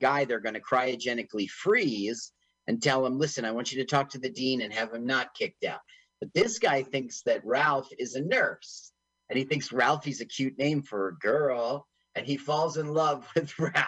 [0.00, 2.32] guy they're going to cryogenically freeze
[2.66, 5.06] and tell him, listen, I want you to talk to the dean and have him
[5.06, 5.80] not kicked out.
[6.20, 8.92] But this guy thinks that Ralph is a nurse
[9.28, 13.26] and he thinks Ralphie's a cute name for a girl and he falls in love
[13.34, 13.86] with Ralph.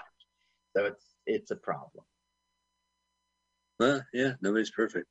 [0.77, 2.05] So it's it's a problem.
[3.79, 5.07] Well, yeah, nobody's perfect.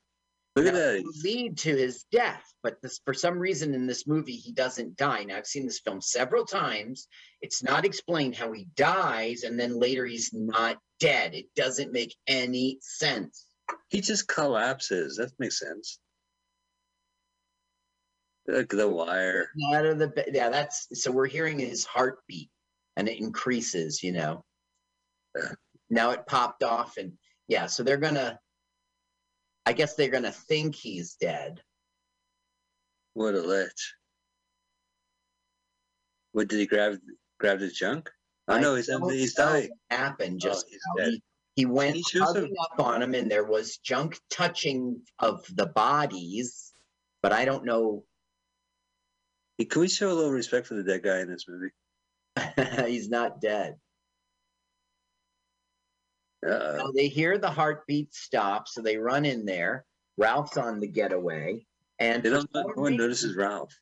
[0.56, 1.22] Look Now, at that.
[1.24, 5.24] lead to his death, but this for some reason in this movie he doesn't die.
[5.24, 7.08] Now I've seen this film several times.
[7.42, 11.34] It's not explained how he dies, and then later he's not dead.
[11.34, 13.48] It doesn't make any sense.
[13.90, 15.18] He just collapses.
[15.18, 16.00] That makes sense.
[18.48, 19.50] Look, the wire.
[19.74, 22.50] Out of the yeah, that's so we're hearing his heartbeat,
[22.96, 24.02] and it increases.
[24.02, 24.46] You know.
[25.38, 25.52] Yeah.
[25.90, 27.14] Now it popped off, and
[27.48, 28.40] yeah, so they're gonna.
[29.66, 31.62] I guess they're gonna think he's dead.
[33.14, 33.96] What a lich.
[36.32, 36.98] What did he grab?
[37.40, 38.10] Grab his junk?
[38.48, 39.70] Oh I no, he's don't he's know dying.
[39.90, 41.04] what Happened just he's now.
[41.06, 41.12] dead.
[41.14, 41.22] He,
[41.56, 42.56] he went He shoots hugging him.
[42.72, 46.74] up on him, and there was junk touching of the bodies,
[47.22, 48.04] but I don't know.
[49.58, 51.72] Hey, Can we show a little respect for the dead guy in this movie?
[52.90, 53.76] he's not dead.
[56.48, 59.86] Uh So they hear the heartbeat stop, so they run in there.
[60.18, 61.66] Ralph's on the getaway,
[62.00, 62.50] and They don't.
[62.54, 63.74] No some one reason- notices Ralph.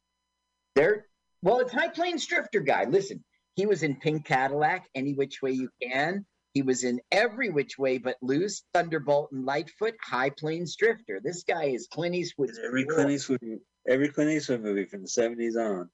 [0.75, 1.05] They're
[1.41, 2.83] well, it's High Plains Drifter guy.
[2.85, 3.23] Listen,
[3.59, 6.25] he was in Pink Cadillac, Any Which Way You Can.
[6.53, 11.19] He was in Every Which Way But Loose, Thunderbolt and Lightfoot, High Plains Drifter.
[11.21, 12.57] This guy is Clint Eastwood's.
[12.57, 12.85] Every.
[12.85, 13.41] Clint Eastwood,
[13.85, 15.89] every Clint Eastwood movie from the seventies on.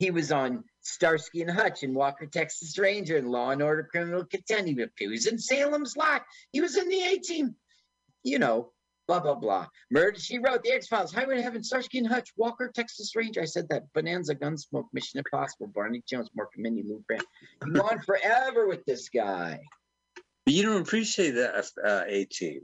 [0.00, 4.26] He was on Starsky and Hutch and Walker, Texas Ranger and Law and Order Criminal
[4.26, 4.98] Contempt.
[4.98, 6.26] He was in Salem's Lot.
[6.52, 7.54] He was in the 18,
[8.22, 8.72] you know,
[9.08, 9.66] blah, blah, blah.
[9.90, 13.40] Murder, she wrote The X Files, Highway to Heaven, Starsky and Hutch, Walker, Texas Ranger.
[13.40, 13.82] I said that.
[13.94, 17.24] Bonanza, Gunsmoke, Mission Impossible, Barney Jones, Mork and Mindy, Lou Grant.
[17.66, 19.58] You go on forever with this guy.
[20.44, 22.60] But you don't appreciate that uh, A team.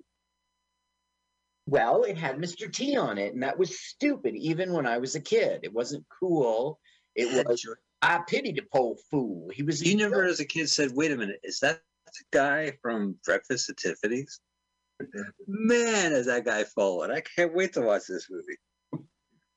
[1.67, 2.71] Well, it had Mr.
[2.71, 5.61] T on it, and that was stupid, even when I was a kid.
[5.63, 6.79] It wasn't cool.
[7.17, 7.67] It was,
[8.03, 9.49] I pity the poor fool.
[9.51, 9.83] He was.
[9.83, 13.71] You never, as a kid, said, "Wait a minute, is that the guy from Breakfast
[13.71, 14.41] at Tiffany's?"
[15.47, 17.11] Man, is that guy fallen!
[17.11, 19.07] I can't wait to watch this movie.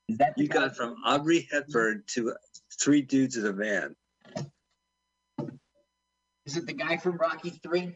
[0.08, 2.34] Is that You got from Audrey Hepburn to
[2.80, 3.94] three dudes in a van.
[6.46, 7.94] Is it the guy from Rocky Three?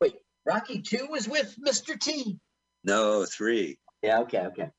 [0.00, 0.14] Wait,
[0.46, 1.98] Rocky Two was with Mr.
[1.98, 2.38] T.
[2.84, 3.78] No, three.
[4.02, 4.70] Yeah, okay, okay.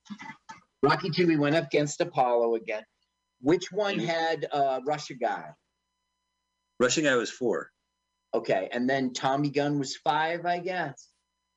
[0.81, 2.84] Rocky Two, we went up against Apollo again.
[3.41, 5.50] Which one had uh Russia guy?
[6.80, 7.70] Rushing guy was four.
[8.34, 11.09] Okay, and then Tommy Gunn was five, I guess.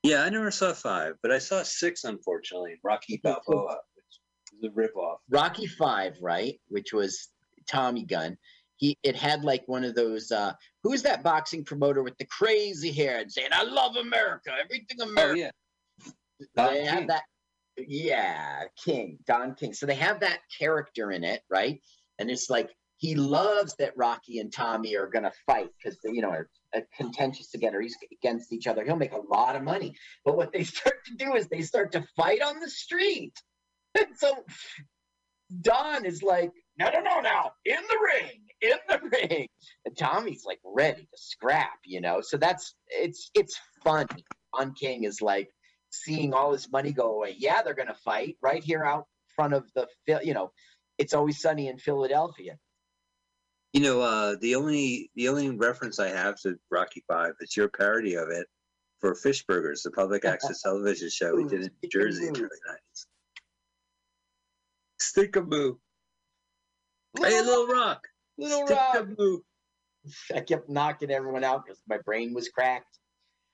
[0.03, 2.75] Yeah, I never saw five, but I saw six, unfortunately.
[2.83, 5.17] Rocky Balboa, which is a ripoff.
[5.29, 6.59] Rocky Five, right?
[6.67, 7.29] Which was
[7.69, 8.37] Tommy Gunn.
[8.77, 10.53] He it had like one of those uh
[10.83, 15.09] who's that boxing promoter with the crazy hair and saying, I love America, everything Oh
[15.09, 15.39] America.
[15.39, 15.51] yeah,
[16.55, 17.23] Don they have that
[17.77, 21.81] yeah king don king so they have that character in it right
[22.19, 26.35] and it's like he loves that rocky and tommy are gonna fight because you know
[26.75, 29.95] Uh, contentious together he's against each other he'll make a lot of money.
[30.25, 33.33] But what they start to do is they start to fight on the street.
[33.95, 34.43] And so
[35.61, 39.47] don is like no no no no in the ring in the ring.
[39.85, 42.21] And tommy's like ready to scrap you know?
[42.21, 44.25] So that's it's it's funny.
[44.57, 45.49] Don king is like
[45.91, 47.35] seeing all his money go away.
[47.37, 49.05] Yeah, they're to fight right here out
[49.35, 49.87] front of the,
[50.23, 50.51] you know,
[50.97, 52.57] it's always sunny in Philadelphia.
[53.73, 57.69] You know, uh, the only the only reference I have to Rocky Five is your
[57.69, 58.45] parody of it
[58.99, 62.39] for Fish Burgers, the public access television show we did in New Jersey in the
[62.41, 63.07] early nineties.
[65.01, 65.77] Stickaboo.
[67.19, 68.07] Hey, Little Rock.
[68.37, 68.95] Little Rock.
[68.95, 69.39] Stickaboo.
[70.35, 72.99] I kept knocking everyone out because my brain was cracked.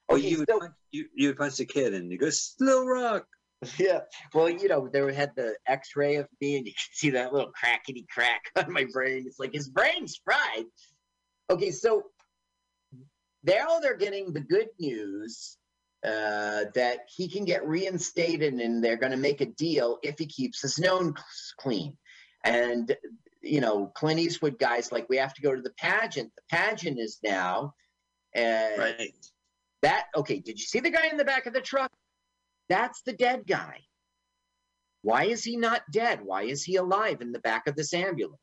[0.10, 2.30] Oh, Okay, you would so- punch, you you would punch the kid and you go
[2.60, 3.26] Little Rock.
[3.78, 4.02] Yeah.
[4.34, 7.52] Well, you know, they had the X-ray of me, and you can see that little
[7.52, 9.26] crackety crack on my brain.
[9.28, 10.66] It's like his brain's fried.
[11.50, 12.04] Okay, so
[13.44, 15.58] now they're getting the good news
[16.06, 20.26] uh, that he can get reinstated, and they're going to make a deal if he
[20.26, 21.14] keeps his nose
[21.58, 21.98] clean.
[22.44, 22.96] And
[23.42, 26.32] you know, Clint Eastwood guys like we have to go to the pageant.
[26.36, 27.74] The pageant is now.
[28.34, 29.14] And Right.
[29.82, 31.92] that okay, did you see the guy in the back of the truck?
[32.70, 33.82] That's the dead guy.
[35.02, 36.22] Why is he not dead?
[36.24, 38.40] Why is he alive in the back of this ambulance?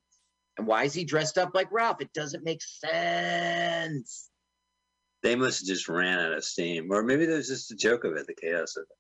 [0.59, 2.01] And why is he dressed up like Ralph?
[2.01, 4.31] It doesn't make sense.
[5.23, 8.15] They must have just ran out of steam, or maybe there's just a joke of
[8.15, 8.97] it, the chaos of it.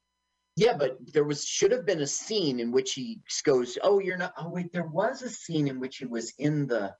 [0.56, 4.17] Yeah, but there was should have been a scene in which he goes, "Oh, you're
[4.17, 6.94] not." Oh, wait, there was a scene in which he was in the.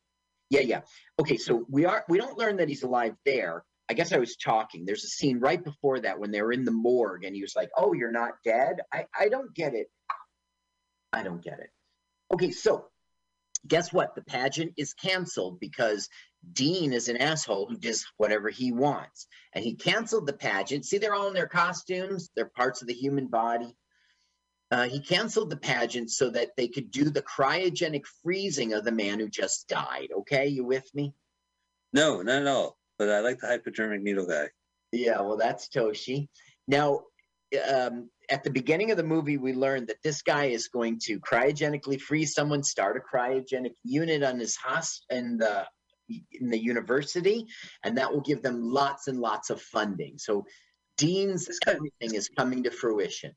[0.51, 0.83] Yeah, yeah.
[1.19, 4.37] Okay, so we are we don't learn that he's alive there, I guess I was
[4.37, 4.85] talking.
[4.85, 7.55] There's a scene right before that when they were in the morgue and he was
[7.55, 8.81] like, Oh, you're not dead?
[8.93, 9.89] I, I don't get it.
[11.13, 11.71] I don't get it.
[12.33, 12.87] Okay, so
[13.67, 14.15] guess what?
[14.15, 16.09] The pageant is canceled because
[16.53, 19.27] Dean is an asshole who does whatever he wants.
[19.53, 20.85] And he canceled the pageant.
[20.85, 23.77] See, they're all in their costumes, they're parts of the human body.
[24.71, 28.91] Uh, he canceled the pageant so that they could do the cryogenic freezing of the
[28.91, 30.09] man who just died.
[30.21, 31.15] Okay, you with me?
[31.93, 32.77] No, not at all.
[32.99, 34.49] But I like the hypodermic needle guy.
[34.93, 36.29] Yeah, well, that's Toshi.
[36.69, 37.03] Now,
[37.73, 41.21] um, at the beginning of the movie, we learned that this guy is going to
[41.21, 45.67] cryogenically freeze someone, start a cryogenic unit on his host in the
[46.41, 47.45] in the university,
[47.83, 50.17] and that will give them lots and lots of funding.
[50.19, 50.47] So,
[50.97, 53.35] Dean's This guy- everything is coming to fruition.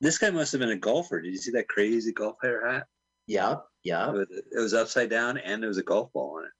[0.00, 1.20] This guy must have been a golfer.
[1.20, 2.86] Did you see that crazy golf player hat?
[3.28, 4.12] Yep, yep.
[4.12, 6.50] With- It was upside down and there was a golf ball on it.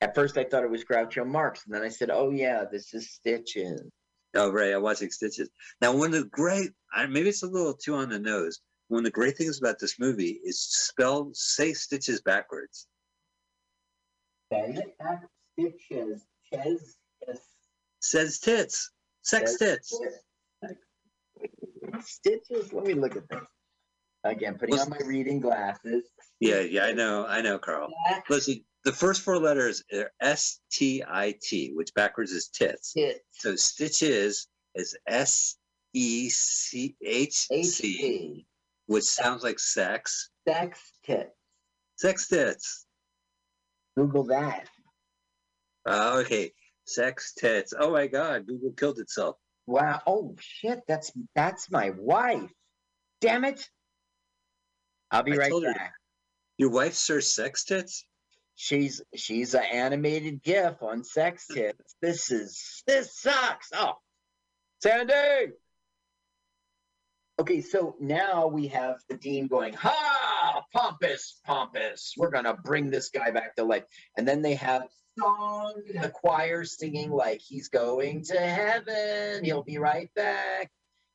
[0.00, 2.94] At first, I thought it was Groucho Marx, and then I said, "Oh yeah, this
[2.94, 3.82] is Stitches."
[4.34, 4.72] Oh, right.
[4.72, 5.50] I'm watching Stitches.
[5.80, 8.60] Now, one of the great, I, maybe it's a little too on the nose.
[8.88, 12.86] One of the great things about this movie is spell, say Stitches backwards.
[14.52, 15.22] Say it back,
[15.58, 16.24] Stitches.
[16.52, 16.96] Ches.
[18.00, 18.90] Says tits.
[19.22, 19.98] Sex tits.
[22.00, 22.72] Stitches.
[22.72, 23.40] Let me look at this.
[24.24, 26.04] Again, putting on my reading glasses.
[26.40, 27.26] Yeah, yeah, I know.
[27.26, 27.88] I know, Carl.
[28.28, 32.92] Listen, the first four letters are S T I T, which backwards is tits.
[32.92, 33.20] Tits.
[33.32, 35.56] So Stitches is S
[35.92, 38.46] E C H C,
[38.86, 40.30] which sounds like sex.
[40.48, 41.30] Sex tits.
[41.96, 42.86] Sex tits.
[43.96, 44.68] Google that.
[45.86, 46.52] Uh, okay.
[46.86, 47.74] Sex tits.
[47.78, 49.36] Oh my God, Google killed itself.
[49.66, 50.00] Wow.
[50.06, 50.80] Oh shit.
[50.88, 52.50] That's that's my wife.
[53.20, 53.68] Damn it.
[55.10, 55.92] I'll be I right back.
[56.56, 58.06] Your wife serves sex tits?
[58.62, 61.96] She's she's an animated GIF on sex tits.
[62.02, 63.70] This is this sucks.
[63.74, 63.94] Oh,
[64.82, 65.54] Sandy.
[67.38, 72.12] Okay, so now we have the dean going, ha, pompous, pompous.
[72.18, 73.84] We're gonna bring this guy back to life.
[74.18, 74.82] And then they have
[75.18, 79.42] song, the choir singing like he's going to heaven.
[79.42, 80.70] He'll be right back.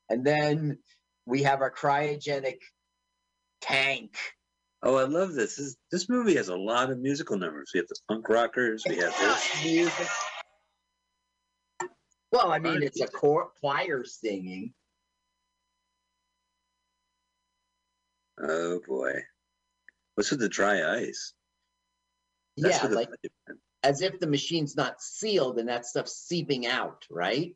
[0.09, 0.79] And then
[1.27, 2.57] we have our cryogenic
[3.61, 4.17] tank.
[4.87, 5.55] Oh, I love this.
[5.55, 7.71] This this movie has a lot of musical numbers.
[7.73, 8.83] We have the punk rockers.
[8.87, 9.63] We have this.
[9.63, 10.07] music.
[12.31, 14.73] Well, I mean, it's a chor- choir singing.
[18.39, 19.13] Oh boy,
[20.13, 21.33] what's with the dry ice?
[22.57, 23.09] That's yeah, like
[23.81, 27.55] as if the machine's not sealed and that stuff's seeping out, right?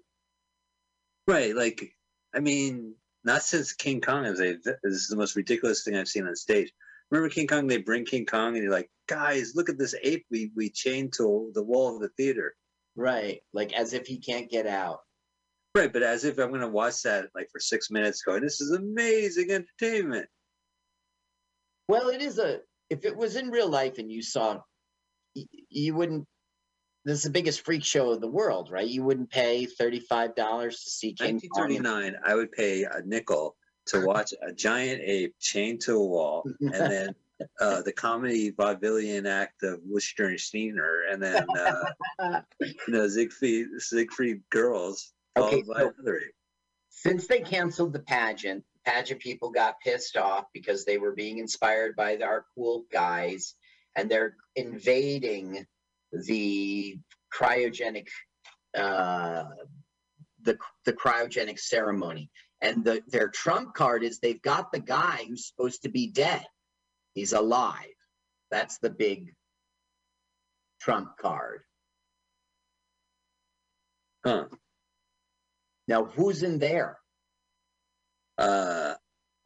[1.27, 1.55] right.
[1.55, 1.91] Like,
[2.33, 4.33] I mean, not since King Kong a.
[4.33, 6.71] This is the most ridiculous thing I've seen on stage.
[7.11, 7.67] Remember King Kong?
[7.67, 11.13] They bring King Kong, and you're like, guys, look at this ape we we chained
[11.13, 12.53] to the wall of the theater.
[12.95, 14.99] Right, like as if he can't get out.
[15.75, 18.59] Right, but as if I'm going to watch that like for six minutes, going, this
[18.59, 20.27] is amazing entertainment.
[21.87, 22.59] Well, it is a.
[22.89, 24.59] If it was in real life and you saw,
[25.35, 26.25] y- you wouldn't.
[27.05, 28.87] This is the biggest freak show of the world, right?
[28.87, 31.69] You wouldn't pay thirty-five dollars to see King Kong.
[31.69, 33.55] 1939, I would pay a nickel
[33.89, 37.15] to watch a giant ape chained to a wall, and then
[37.59, 44.41] uh, the comedy vaudevillian act of Worcester Steiner, and then uh, you know Siegfried Siegfried
[44.49, 46.33] girls followed Okay, by so- another ape.
[46.91, 51.95] Since they canceled the pageant, pageant people got pissed off because they were being inspired
[51.95, 53.55] by our cool guys,
[53.95, 55.65] and they're invading
[56.11, 56.97] the
[57.33, 58.07] cryogenic,
[58.77, 59.45] uh,
[60.41, 62.29] the the cryogenic ceremony.
[62.61, 66.45] And the their trump card is they've got the guy who's supposed to be dead.
[67.13, 67.95] He's alive.
[68.51, 69.33] That's the big
[70.81, 71.61] trump card.
[74.25, 74.45] Huh?
[75.87, 76.99] Now, who's in there?
[78.37, 78.95] Uh,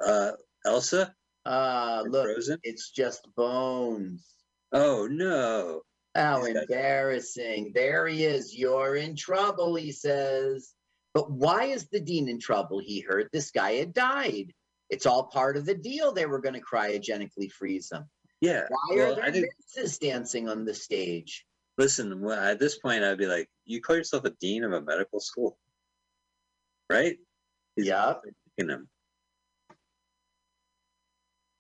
[0.06, 0.32] uh,
[0.66, 1.14] Elsa?
[1.46, 2.60] Uh, look, Frozen?
[2.64, 4.26] it's just bones.
[4.72, 5.82] Oh no!
[6.16, 7.72] How embarrassing.
[7.76, 8.56] There he is.
[8.56, 10.74] You're in trouble, he says.
[11.14, 12.80] But why is the dean in trouble?
[12.80, 14.52] He heard this guy had died.
[14.90, 16.12] It's all part of the deal.
[16.12, 18.06] They were going to cryogenically freeze him.
[18.42, 18.66] Yeah.
[18.68, 21.46] Why well, are I there nurses dancing on the stage?
[21.78, 22.22] listen.
[22.22, 25.20] well, At this point, I'd be like, you call yourself a dean of a medical
[25.20, 25.58] school,
[26.90, 27.18] right?
[27.76, 28.24] He's Yep.
[28.58, 28.90] kicking him.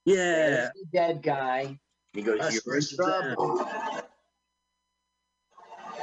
[0.05, 0.15] Yeah.
[0.15, 1.79] There's the dead guy.
[2.13, 3.67] He goes, Us You're in versus them." trouble.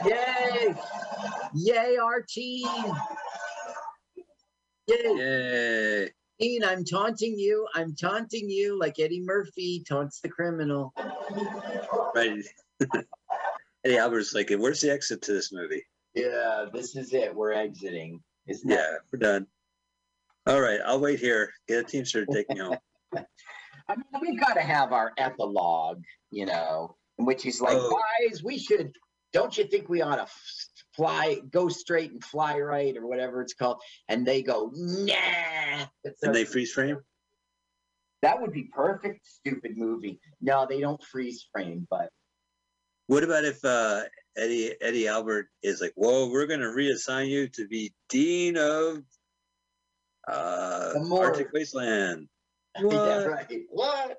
[0.06, 0.74] Yay!
[1.54, 2.66] Yay, our team!
[4.90, 5.16] Yay!
[5.16, 6.08] Yay.
[6.38, 7.66] Dean, I'm taunting you.
[7.74, 10.92] I'm taunting you like Eddie Murphy taunts the criminal.
[12.14, 12.42] Right.
[13.84, 15.82] Eddie Albert's like, where's the exit to this movie?
[16.14, 17.34] Yeah, this is it.
[17.34, 18.22] We're exiting.
[18.46, 19.46] Isn't that Yeah, we're done.
[20.46, 21.52] All right, I'll wait here.
[21.68, 22.76] Get a teamster to take me home.
[23.16, 28.00] I mean, we've got to have our epilogue, you know, in which he's like, Oh.
[28.20, 28.92] guys, we should,
[29.32, 33.40] don't you think we ought to f- fly, go straight and fly right or whatever
[33.42, 33.80] it's called?
[34.08, 35.86] And they go, nah.
[36.22, 36.98] And they freeze frame.
[38.22, 40.20] that would be perfect, stupid movie.
[40.40, 42.10] No, they don't freeze frame, but
[43.06, 44.02] What about if uh,
[44.36, 48.98] Eddie Eddie Albert is like, "Whoa, we're going to reassign you to be dean of
[50.28, 52.28] uh, Arctic Wasteland"?
[52.78, 53.26] yeah, What?
[53.26, 53.60] right.
[53.70, 54.18] What?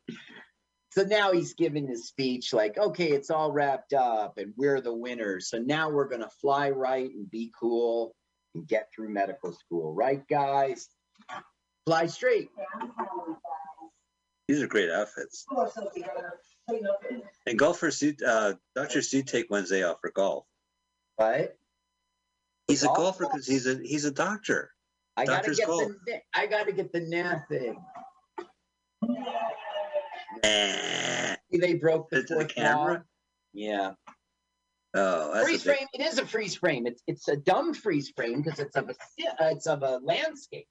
[0.91, 4.93] So now he's giving his speech like, okay, it's all wrapped up and we're the
[4.93, 5.49] winners.
[5.49, 8.13] So now we're going to fly right and be cool
[8.55, 9.93] and get through medical school.
[9.93, 10.89] Right, guys?
[11.85, 12.49] Fly straight.
[14.49, 15.45] These are great outfits.
[17.45, 18.13] And golfers do.
[18.25, 20.45] Uh, doctors do take Wednesday off for golf.
[21.17, 21.51] Right?
[22.67, 24.71] He's a golfer because he's a he's a doctor.
[25.15, 25.91] I got to Doctor's get golf.
[26.05, 27.01] the, I got to get the
[27.49, 27.77] thing.
[30.43, 32.93] They broke the, the camera?
[32.93, 32.99] wall.
[33.53, 33.91] Yeah.
[34.93, 35.87] Oh, that's freeze a big, frame.
[35.93, 36.87] It is a freeze frame.
[36.87, 40.67] It's it's a dumb freeze frame because it's of a uh, it's of a landscape.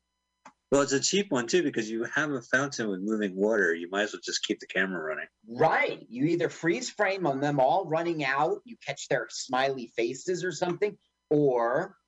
[0.70, 3.74] well, it's a cheap one too because you have a fountain with moving water.
[3.74, 5.26] You might as well just keep the camera running.
[5.48, 6.04] Right.
[6.08, 10.52] You either freeze frame on them all running out, you catch their smiley faces or
[10.52, 10.96] something,
[11.30, 11.99] or you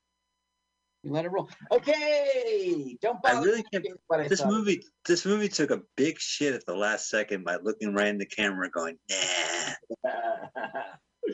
[1.05, 1.49] let it roll.
[1.71, 2.97] Okay.
[3.01, 3.39] Don't bother.
[3.39, 3.87] I really can't.
[4.07, 4.53] what I This thought.
[4.53, 8.19] movie, this movie took a big shit at the last second by looking right in
[8.19, 10.11] the camera, going, "Nah."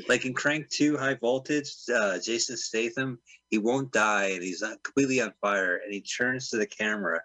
[0.06, 3.18] Like in Crank Two, High Voltage, uh, Jason Statham,
[3.50, 7.22] he won't die, and he's not completely on fire, and he turns to the camera,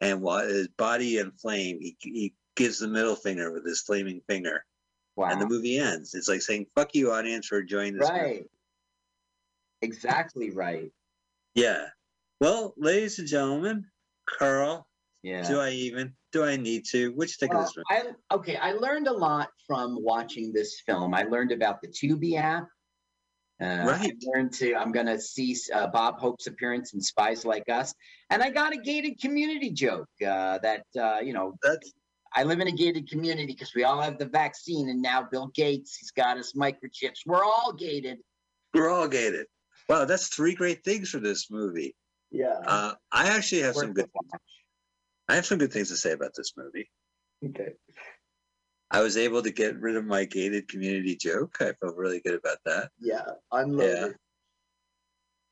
[0.00, 4.22] and while his body in flame, he he gives the middle finger with his flaming
[4.26, 4.64] finger,
[5.14, 5.28] wow.
[5.28, 6.14] and the movie ends.
[6.14, 8.50] It's like saying, "Fuck you, audience, for enjoying this." movie." right.
[9.82, 10.90] Exactly right.
[11.56, 11.86] Yeah.
[12.40, 13.86] Well, ladies and gentlemen,
[14.28, 14.86] Carl,
[15.22, 15.48] Yeah.
[15.48, 16.14] do I even?
[16.32, 17.12] Do I need to?
[17.14, 18.14] Which you think of Well, this movie?
[18.30, 18.56] I okay.
[18.56, 21.14] I learned a lot from watching this film.
[21.14, 22.68] I learned about the Tubi app.
[23.58, 24.12] Uh, Right.
[24.12, 24.74] I learned to.
[24.74, 27.94] I'm gonna see uh, Bob Hope's appearance in Spies Like Us,
[28.28, 31.90] and I got a gated community joke uh, that uh, you know That's
[32.34, 35.46] I live in a gated community because we all have the vaccine, and now Bill
[35.54, 37.20] Gates he's got us microchips.
[37.24, 38.18] We're all gated.
[38.74, 39.46] we're all gated.
[39.88, 41.94] Wow, that's three great things for this movie.
[42.30, 42.58] Yeah.
[42.66, 44.10] Uh, I actually have some good.
[45.28, 46.90] I have some good things to say about this movie.
[47.44, 47.74] Okay.
[48.90, 51.56] I was able to get rid of my gated community joke.
[51.60, 52.90] I felt really good about that.
[53.00, 53.24] Yeah.
[53.50, 54.16] Unloaded.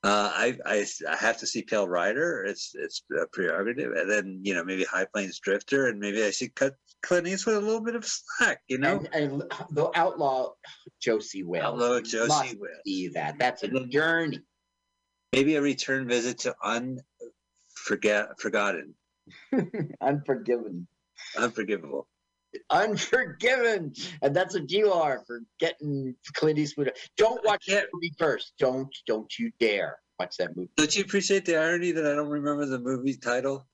[0.04, 2.44] Uh, I, I I have to see Pale Rider.
[2.44, 6.30] It's it's a prerogative, and then you know maybe High Plains Drifter, and maybe I
[6.30, 6.74] should cut
[7.04, 8.60] Clint Eastwood a little bit of slack.
[8.68, 10.52] You know, And, and the outlaw
[11.00, 11.80] Josie Wales.
[11.80, 12.76] You Josie must Wales.
[12.86, 13.38] See that.
[13.38, 14.40] That's a journey.
[15.32, 18.94] maybe a return visit to unforget forgotten,
[20.00, 20.86] Unforgiven.
[21.36, 22.08] unforgivable.
[22.70, 23.92] Unforgiven.
[24.22, 26.92] And that's what you are for getting Clint Eastwood.
[27.16, 28.54] Don't watch can't- movie first.
[28.58, 30.70] Don't don't you dare watch that movie.
[30.76, 33.66] Don't you appreciate the irony that I don't remember the movie title?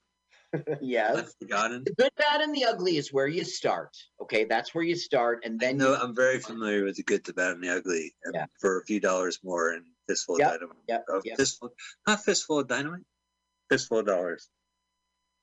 [0.80, 1.16] Yes.
[1.40, 1.85] Unforgotten.
[1.85, 3.97] The good, bad, and the ugly is where you start.
[4.21, 7.25] Okay, that's where you start, and then know you, I'm very familiar with the good,
[7.25, 8.14] the bad, and the ugly.
[8.25, 8.47] and Yeah.
[8.61, 10.76] For a few dollars more and fistful Yep, of dynamite.
[10.88, 11.37] yep, uh, yep.
[11.37, 11.71] Fistful,
[12.07, 13.04] not fistful of dynamite.
[13.71, 14.49] Fistful of dollars.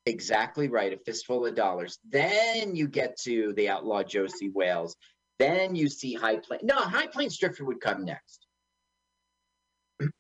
[0.06, 0.94] exactly right.
[0.94, 2.00] A fistful of dollars.
[2.10, 4.96] Then you get to the outlaw Josie Wales.
[5.40, 6.64] Then you see High Plains.
[6.64, 8.46] No, High Plains Drifter would come next.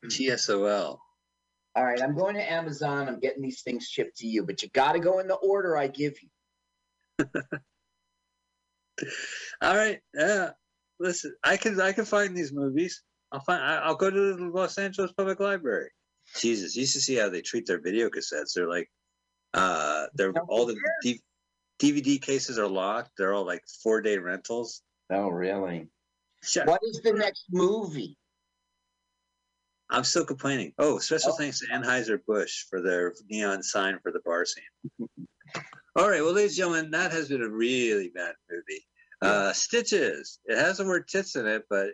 [0.06, 0.98] TSOL.
[1.78, 3.08] All right, I'm going to Amazon.
[3.08, 5.78] I'm getting these things shipped to you, but you got to go in the order
[5.78, 6.30] I give you.
[9.62, 10.00] All right.
[10.16, 10.50] Yeah.
[11.00, 13.04] Listen, I can I can find these movies.
[13.32, 13.62] I'll find.
[13.62, 15.92] I- I'll go to the Los Angeles Public Library.
[16.36, 18.54] Jesus, you should see how they treat their video cassettes.
[18.56, 18.90] They're like,
[19.54, 21.22] uh, they're No, all the D-
[21.80, 23.12] DVD cases are locked.
[23.20, 24.82] They're all like four day rentals.
[25.12, 25.88] Oh, really?
[26.42, 28.18] Shut- What is the next movie?
[29.90, 30.74] I'm still complaining.
[30.78, 31.36] Oh, special Oh.
[31.36, 34.64] thanks to Anheuser Busch for their neon sign for the bar scene.
[35.96, 38.86] All right, well, ladies and gentlemen, that has been a really bad movie.
[39.22, 40.40] Uh, Stitches.
[40.46, 41.90] It has the word tits in it, but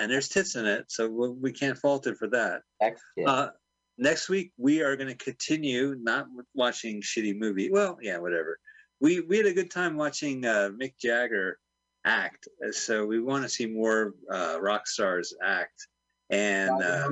[0.00, 2.62] and there's tits in it, so we we can't fault it for that.
[2.80, 3.02] Next.
[3.24, 3.50] Uh,
[3.98, 7.70] next week we are going to continue not watching shitty movie.
[7.70, 8.58] Well, yeah, whatever.
[9.00, 11.58] We we had a good time watching uh, Mick Jagger
[12.04, 15.86] act, so we want to see more uh, rock stars act.
[16.34, 17.10] And uh,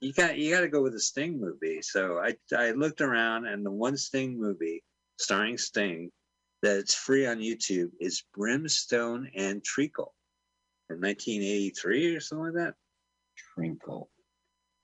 [0.00, 1.80] you got you got to go with the Sting movie.
[1.80, 4.82] So I I looked around, and the one Sting movie
[5.18, 6.10] starring Sting
[6.60, 10.12] that's free on YouTube is Brimstone and Treacle
[10.88, 12.74] from 1983 or something like that.
[13.56, 14.08] Trinkle,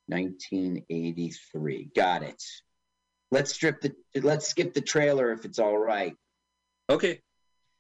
[0.07, 1.91] 1983.
[1.97, 2.43] Got it.
[3.33, 3.93] Let's strip the.
[4.15, 6.15] Let's skip the trailer if it's all right.
[6.89, 7.21] Okay.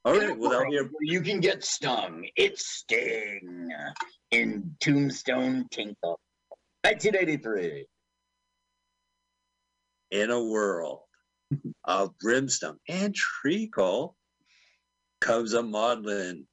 [0.04, 0.38] All right.
[0.38, 2.26] Well, that'll be a, You can get stung.
[2.36, 3.68] It's Sting
[4.30, 6.18] in Tombstone Tinkle,
[6.84, 7.86] 1983.
[10.10, 11.00] in a world
[11.84, 14.16] of brimstone and treacle
[15.20, 16.46] comes a maudlin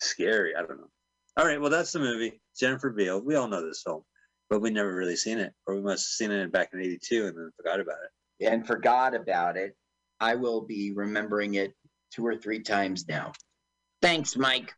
[0.00, 0.88] scary i don't know
[1.36, 4.02] all right well that's the movie jennifer beal we all know this film
[4.50, 7.26] but we never really seen it or we must have seen it back in 82
[7.26, 9.74] and then forgot about it And forgot about it.
[10.20, 11.72] I will be remembering it
[12.10, 13.32] two or three times now.
[14.00, 14.72] Thanks, Mike.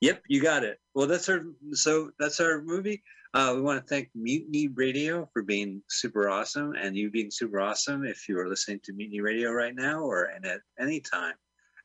[0.00, 0.78] yep you got it.
[0.94, 3.02] Well that's our so that's our movie.
[3.32, 7.60] Uh, we want to thank mutiny radio for being super awesome and you being super
[7.60, 11.34] awesome if you are listening to mutiny radio right now or and at any time.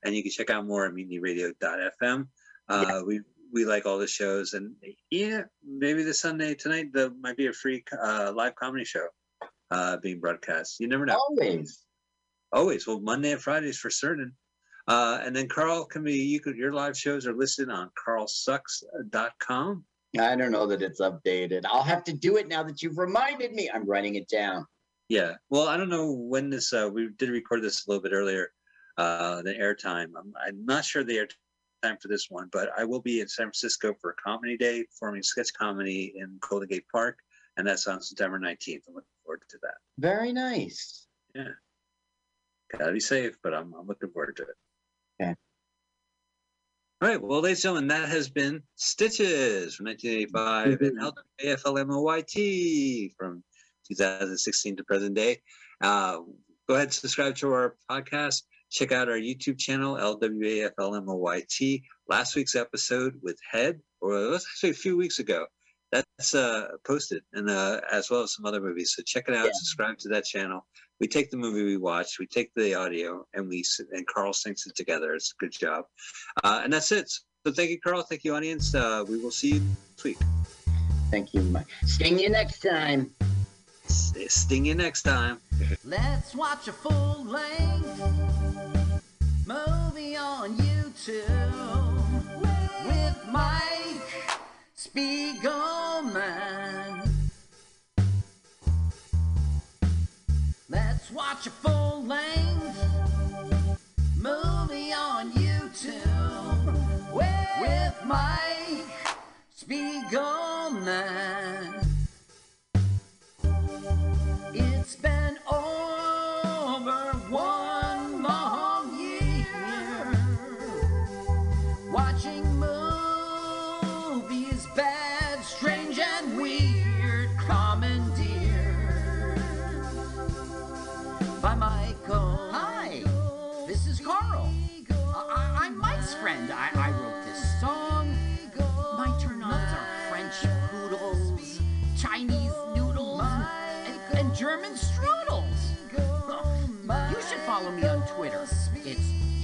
[0.04, 2.28] And you can check out more at mutinyradio.fm
[2.70, 4.76] uh, we we like all the shows and
[5.10, 9.08] yeah maybe this sunday tonight there might be a free uh, live comedy show
[9.72, 10.80] uh, being broadcast.
[10.80, 11.20] You never know.
[11.30, 11.86] Always.
[12.52, 12.88] always.
[12.88, 14.34] Well monday and fridays for certain
[14.90, 19.86] uh, and then carl can be you could your live shows are listed on carlsucks.com
[20.18, 21.66] I don't know that it's updated.
[21.66, 23.70] I'll have to do it now that you've reminded me.
[23.72, 24.66] I'm writing it down.
[25.08, 25.34] Yeah.
[25.50, 26.74] Well, I don't know when this.
[26.74, 28.50] Uh, we did record this a little bit earlier
[28.98, 30.08] uh, than airtime.
[30.18, 31.28] I'm, I'm not sure the
[31.84, 34.84] airtime for this one, but I will be in San Francisco for a comedy day,
[34.84, 37.18] performing sketch comedy in Golden Gate Park,
[37.58, 38.82] and that's on September 19th.
[38.88, 39.76] I'm looking forward to that.
[39.98, 41.08] Very nice.
[41.36, 41.50] Yeah.
[42.76, 44.56] Gotta be safe, but I'm, I'm looking forward to it.
[45.22, 45.36] Okay.
[47.02, 47.22] All right.
[47.22, 51.00] Well, ladies and gentlemen, that has been Stitches from 1985 and
[51.42, 53.44] LWAFLMOYT from
[53.88, 55.42] 2016 to present day.
[55.82, 56.20] Uh,
[56.68, 58.44] go ahead and subscribe to our podcast.
[58.70, 61.82] Check out our YouTube channel, LWAFLMOYT.
[62.08, 65.46] Last week's episode with Head, or it was actually a few weeks ago.
[65.92, 68.94] That's uh, posted, and uh, as well as some other movies.
[68.96, 69.46] So check it out.
[69.46, 69.52] Yeah.
[69.54, 70.68] Subscribe to that channel.
[71.00, 74.68] We take the movie we watch, we take the audio, and we and Carl syncs
[74.68, 75.14] it together.
[75.14, 75.86] It's a good job,
[76.44, 77.10] uh, and that's it.
[77.46, 78.02] So thank you, Carl.
[78.04, 78.76] Thank you, audience.
[78.76, 80.18] Uh, we will see you next week.
[81.10, 81.68] Thank you, Mike.
[81.86, 83.12] Sting you next time.
[83.88, 85.40] Sting you next time.
[85.84, 88.00] Let's watch a full length
[89.48, 91.96] movie on YouTube
[92.86, 94.04] with Mike
[94.78, 95.50] Spiegelman.
[101.14, 102.86] Watch a full length
[104.16, 108.86] movie on YouTube with Mike
[109.58, 110.94] Spiegelman.
[114.54, 115.19] It's been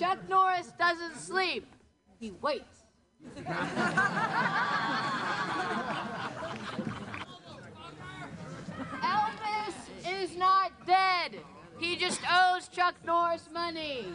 [0.00, 1.66] Chuck Norris doesn't sleep.
[2.18, 2.86] He waits.
[9.02, 9.76] Elvis
[10.08, 11.36] is not dead.
[11.76, 14.06] He just owes Chuck Norris money.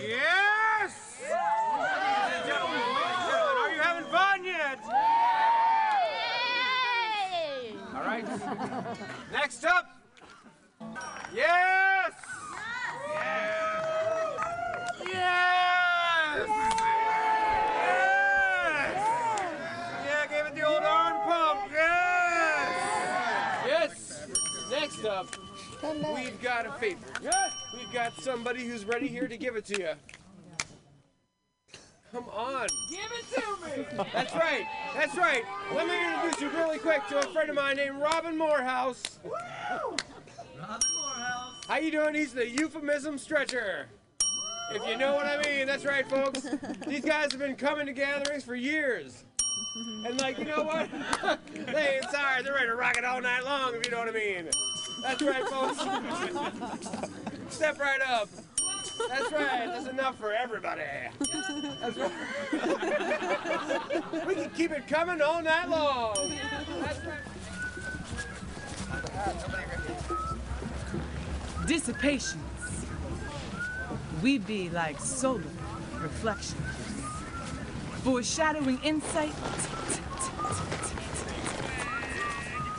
[0.00, 1.22] Yes!
[1.22, 4.78] Ladies and gentlemen, ladies and gentlemen, are you having fun yet?
[7.94, 8.24] All right.
[9.30, 9.86] Next up.
[11.34, 12.12] Yes!
[13.14, 13.62] Yes!
[15.06, 16.48] Yes!
[17.84, 18.96] Yes!
[20.06, 21.70] Yeah, give it the old arm pump.
[21.70, 23.66] Yes!
[23.66, 24.26] Yes!
[24.70, 25.26] Next up,
[26.14, 27.06] we've got a favor.
[27.76, 29.90] We've got somebody who's ready here to give it to you.
[32.12, 32.66] Come on.
[32.90, 33.86] Give it to me.
[34.12, 34.66] That's right.
[34.94, 35.44] That's right.
[35.74, 39.18] Let me introduce you really quick to a friend of mine named Robin Morehouse.
[39.24, 39.98] Robin
[40.58, 41.64] Morehouse.
[41.68, 42.14] How you doing?
[42.14, 43.88] He's the euphemism stretcher.
[44.70, 45.66] If you know what I mean.
[45.66, 46.46] That's right, folks.
[46.86, 49.24] These guys have been coming to gatherings for years.
[50.06, 50.88] And like, you know what?
[51.52, 52.42] they ain't sorry.
[52.42, 54.48] They're ready to rock it all night long, if you know what I mean.
[55.02, 55.78] That's right, folks.
[57.54, 58.28] Step right up.
[59.08, 59.66] That's right.
[59.66, 60.82] That's enough for everybody.
[61.80, 62.12] That's right.
[64.26, 66.32] we can keep it coming all night long.
[66.80, 67.18] That's right.
[71.68, 72.86] dissipations.
[74.22, 75.42] We be like solar
[76.00, 76.58] reflections,
[78.02, 79.34] foreshadowing insight.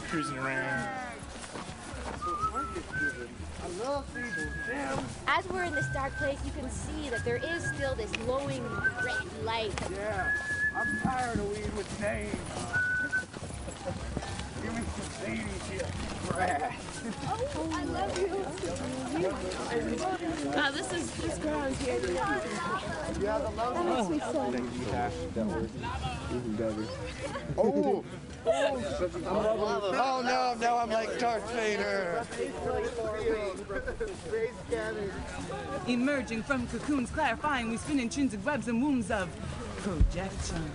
[0.09, 0.89] Cruising around.
[5.27, 8.63] As we're in this dark place, you can see that there is still this glowing
[9.03, 9.73] red light.
[9.91, 10.31] Yeah,
[10.75, 12.35] I'm tired of weed with names.
[14.61, 15.87] Give me some ladies here.
[16.27, 16.73] Brad.
[17.25, 18.27] Oh, I love you.
[20.51, 21.95] Now this is this ground girl is here.
[23.19, 24.51] That makes me so
[27.57, 28.03] Oh,
[28.45, 32.25] oh no, now I'm like Darth Vader.
[35.87, 39.29] Emerging from cocoons, clarifying, we spin intrinsic webs and wombs of
[39.77, 40.71] projection.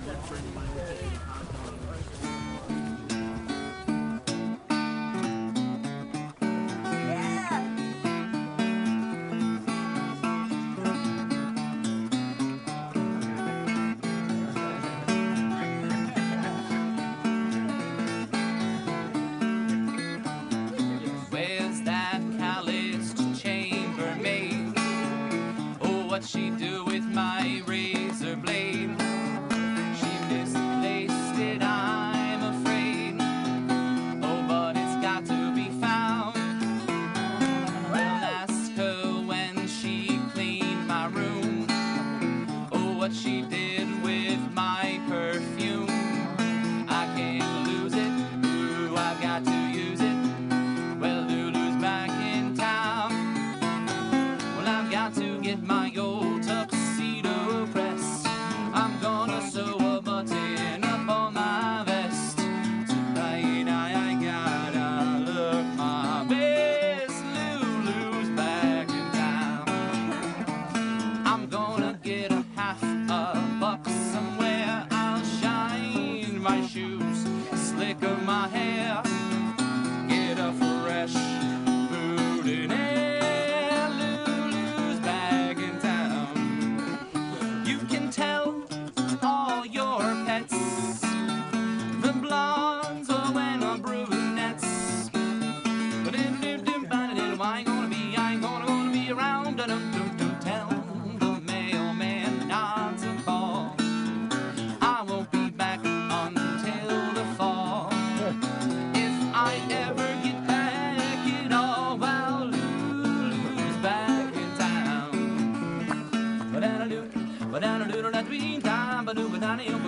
[119.45, 119.84] Well,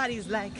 [0.00, 0.54] bodies like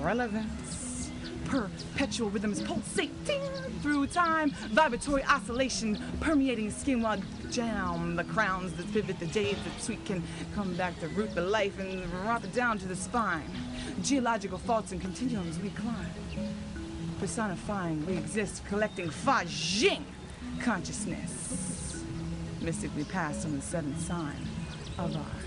[0.00, 1.08] relevance,
[1.44, 3.40] perpetual rhythms pulsating
[3.80, 7.16] through time, vibratory oscillation permeating skin while
[7.48, 10.20] jam the crowns that pivot the days that sweet can
[10.52, 13.48] come back to root the life and wrap it down to the spine.
[14.02, 16.10] Geological faults and continuums we climb,
[17.20, 20.04] personifying we exist, collecting Fa Jing
[20.58, 22.02] consciousness,
[22.60, 24.44] mystically passed on the seventh sign
[24.98, 25.41] of our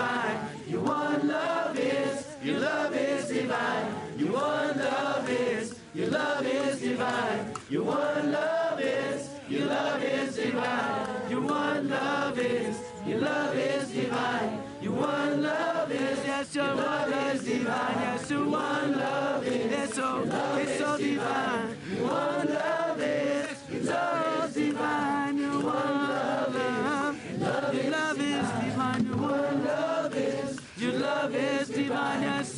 [0.00, 0.38] divine.
[0.66, 3.94] Your one love is, your love is divine.
[4.16, 7.54] Your one love is, your love is divine.
[7.68, 11.30] Your one love is, your love is divine.
[11.30, 12.76] Your one love is,
[13.06, 14.62] your love is divine.
[14.80, 17.96] Your one love is, yes, your love is divine.
[18.00, 20.22] Yes, your one love is, it's so,
[20.56, 21.76] it's so divine.
[21.94, 22.79] Your one love.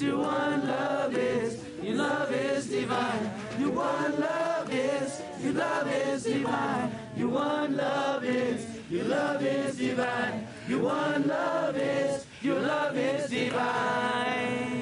[0.03, 1.63] your one love is.
[1.83, 3.31] Your love is divine.
[3.59, 5.23] Your one love is.
[5.41, 6.93] Your love is divine.
[7.17, 8.67] Your one love is.
[8.91, 10.47] Your love is divine.
[10.69, 12.27] Your one love is.
[12.43, 14.73] Your love is divine.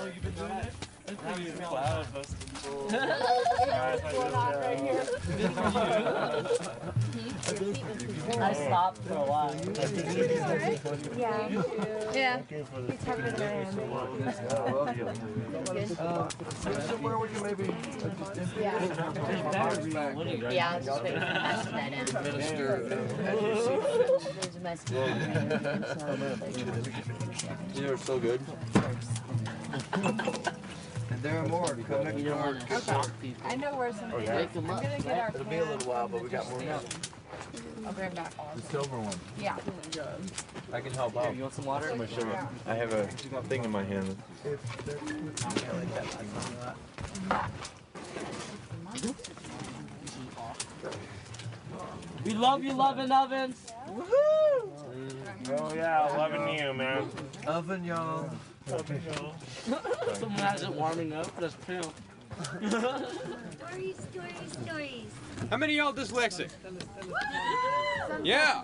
[0.00, 0.87] Oh, you've been doing it?
[8.40, 9.54] I stopped for a while.
[11.16, 11.48] Yeah.
[12.12, 12.42] Yeah.
[12.50, 13.74] It's harder than I am.
[17.02, 17.74] Where would you maybe?
[20.54, 22.08] Yeah, I'll just wait for that to that end.
[24.40, 24.84] There's a mess.
[27.74, 28.40] You know, it's so good.
[31.18, 31.66] And there are more.
[31.66, 32.58] Come next door.
[33.44, 34.44] I know where some Okay.
[34.44, 34.56] is.
[34.56, 36.80] I'm gonna get our It'll be a little while, but we got more now.
[37.84, 39.16] I'll bring back all The silver one.
[39.36, 39.56] Yeah.
[40.72, 41.34] I can help out.
[41.34, 41.90] You want some water?
[41.90, 42.38] I'm gonna show you.
[42.66, 43.06] I have a
[43.48, 44.16] thing in my hand.
[52.24, 53.72] We love you, loving ovens.
[53.88, 54.70] Woohoo!
[55.50, 57.10] Oh yeah, loving you, man.
[57.46, 58.30] Oven y'all.
[58.68, 61.34] Someone has it warming up.
[61.40, 61.80] That's true.
[62.68, 65.06] Stories, stories, stories.
[65.50, 66.50] How many of y'all dyslexic?
[68.22, 68.62] Yeah.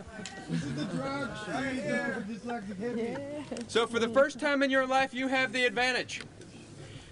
[3.69, 6.21] So for the first time in your life, you have the advantage.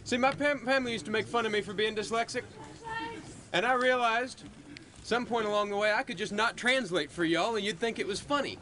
[0.04, 2.42] See, my pam- family used to make fun of me for being dyslexic,
[3.52, 4.44] and I realized
[5.04, 7.98] some point along the way I could just not translate for y'all, and you'd think
[7.98, 8.58] it was funny.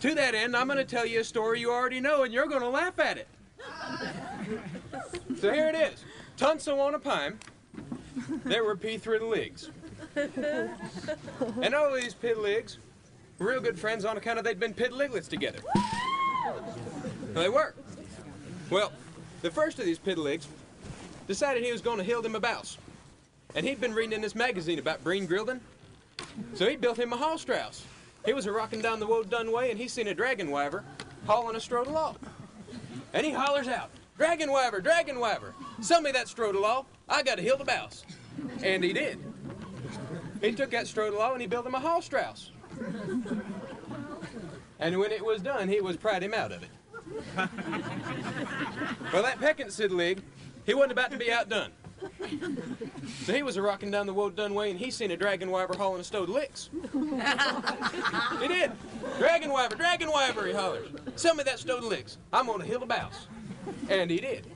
[0.00, 2.46] To that end, I'm going to tell you a story you already know, and you're
[2.46, 3.28] going to laugh at it.
[5.40, 6.04] So here it is.
[6.36, 7.38] Pine,
[8.44, 9.70] there were P Thriddleigs.
[10.16, 12.76] And all these piddligs
[13.38, 15.58] were real good friends on account of they'd been piddliglets together.
[17.32, 17.74] They were.
[18.70, 18.92] Well,
[19.42, 20.46] the first of these piddligs
[21.26, 22.78] decided he was going to hild him a bouse.
[23.54, 25.60] And he'd been reading in this magazine about Breen Grilden.
[26.54, 27.84] So he built him a hall strauss.
[28.24, 30.82] He was a rocking down the Woad Dun way and he seen a dragon wyver
[31.26, 32.16] hauling a strodelaw.
[33.12, 36.84] And he hollers out, Dragon wyver, dragon wyver, sell me that strodelaw.
[37.08, 38.04] I got to hill the bouse.
[38.62, 39.18] And he did.
[40.40, 42.50] He took that strodelaw and he built him a hall strauss.
[44.78, 46.68] And when it was done, he was proud him out of it.
[49.12, 50.20] well, that Peckinsid
[50.64, 51.70] he wasn't about to be outdone.
[53.24, 55.76] So he was a rocking down the road Dunway and he seen a dragon wyver
[55.76, 56.68] hauling a stowed licks.
[56.92, 58.72] he did.
[59.18, 60.88] Dragon wyver, dragon wyver, he hollers.
[61.16, 62.18] Sell me that stowed licks.
[62.32, 63.28] I'm gonna hill the bouse.
[63.88, 64.46] And he did.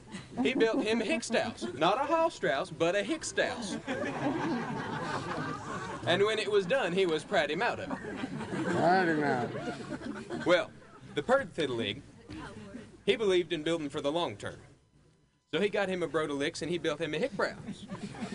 [0.42, 1.78] He built him a Hickstouse.
[1.78, 3.78] Not a Hallstrauss, but a Hickstouse.
[6.06, 8.64] And when it was done, he was proud him out of it.
[8.64, 9.50] Proud him out.
[10.46, 10.70] Well,
[11.14, 12.02] the Perd Fiddlig,
[13.04, 14.56] he believed in building for the long term.
[15.54, 17.86] So he got him a Brodalix and he built him a Hickbrowse.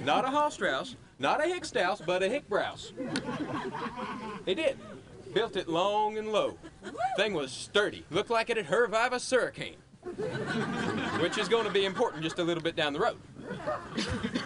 [0.04, 2.92] Not a Hallstrauss, not a Hickstouse, but a Hickbrowse.
[4.48, 4.80] He did.
[5.32, 6.58] Built it long and low.
[7.16, 8.04] Thing was sturdy.
[8.10, 9.76] Looked like it had survived a hurricane.
[11.22, 13.20] Which is going to be important just a little bit down the road.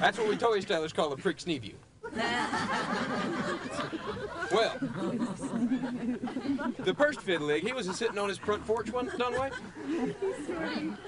[0.02, 1.76] That's what we toy stylers call a prick's knee view.
[4.52, 4.78] Well,
[6.80, 9.52] the first fiddlig, he was a sitting on his front porch one done way.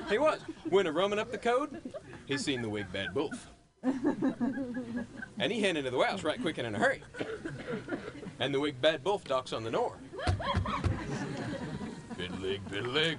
[0.09, 0.39] He was.
[0.69, 1.81] When a rumming up the code,
[2.25, 3.49] he seen the wig bad wolf.
[3.81, 7.01] And he headed into the house right quick and in a hurry.
[8.39, 9.97] And the wig bad wolf docks on the door.
[12.17, 13.17] Fiddlig, fiddlig,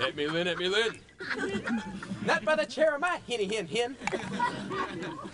[0.00, 1.00] at me lin, at me lin.
[2.24, 3.96] Not by the chair of my hinny hin hin.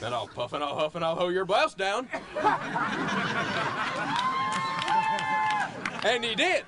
[0.01, 2.09] Then I'll puff and I'll huff and I'll hoe your blouse down.
[6.05, 6.64] And he did.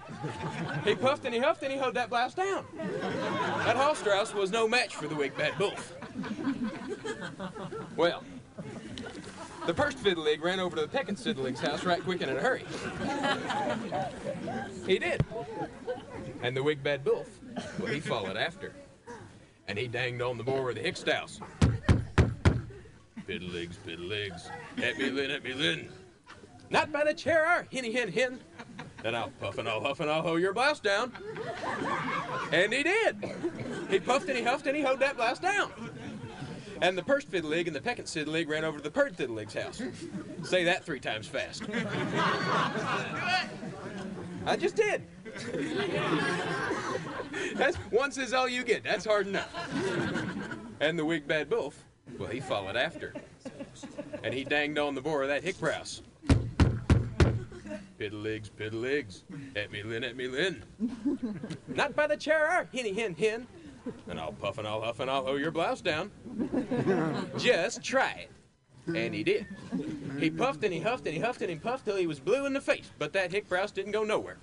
[0.85, 2.65] He puffed and he huffed and he hoed that blouse down.
[2.77, 5.95] That Hallstrauss was no match for the wig bad wolf.
[7.97, 8.23] Well,
[9.67, 12.65] the first fiddlig ran over to the Peckinsidlig's house right quick and in a hurry.
[14.87, 15.23] He did.
[16.43, 17.29] And the wig bad wolf,
[17.79, 18.73] well, he followed after.
[19.67, 21.41] And he danged on the boar with the Hickstouse.
[23.27, 24.51] Fiddligs, fiddligs,
[24.83, 25.89] at me lin, at me lin.
[26.71, 28.41] Not by the chair, our hinny hin hin.
[29.03, 31.12] Then I'll puff and I'll huff and I'll hoe your blouse down.
[32.53, 33.17] And he did.
[33.91, 35.71] He puffed and he huffed and he hoed that blouse down.
[36.81, 39.81] And the Purst Fiddlig and the Peckett Sidlig ran over to the Perd Fiddlig's house.
[40.43, 41.62] Say that three times fast.
[44.47, 45.03] I just did.
[47.55, 48.85] That's once is all you get.
[48.85, 49.53] That's hard enough.
[50.80, 51.85] And the Wig Bad Wolf,
[52.18, 53.14] well, he followed after.
[54.22, 56.03] And he danged on the boar of that Hickbrows.
[57.99, 59.24] Piddle legs, piddle legs,
[59.57, 60.62] at me lin, at me lin.
[61.68, 63.47] Not by the chair, our hinny hin hin.
[64.09, 66.11] And I'll puff and I'll huff and I'll hoe your blouse down.
[67.39, 68.30] Just try it.
[68.87, 69.47] And he did.
[70.18, 72.47] He puffed and he huffed and he huffed and he puffed till he was blue
[72.47, 74.39] in the face, but that Hickbrowse didn't go nowhere.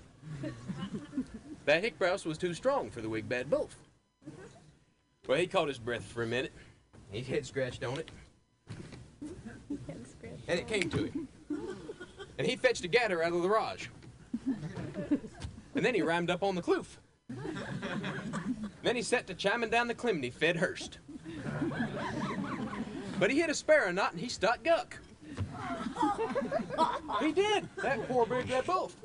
[1.71, 3.77] That hick Hickbrowse was too strong for the Wig Bad Wolf.
[5.25, 6.51] Well, he caught his breath for a minute.
[7.11, 8.11] His head scratched on it.
[10.49, 11.29] And it came to him.
[12.37, 13.87] And he fetched a gatter out of the garage.
[15.73, 16.97] And then he rhymed up on the kloof.
[18.83, 20.97] Then he set to chiming down the chimney, fed Hurst.
[23.17, 24.99] But he hit a sparrow knot and he stuck guck.
[27.19, 27.67] He did.
[27.81, 28.95] That poor big red wolf.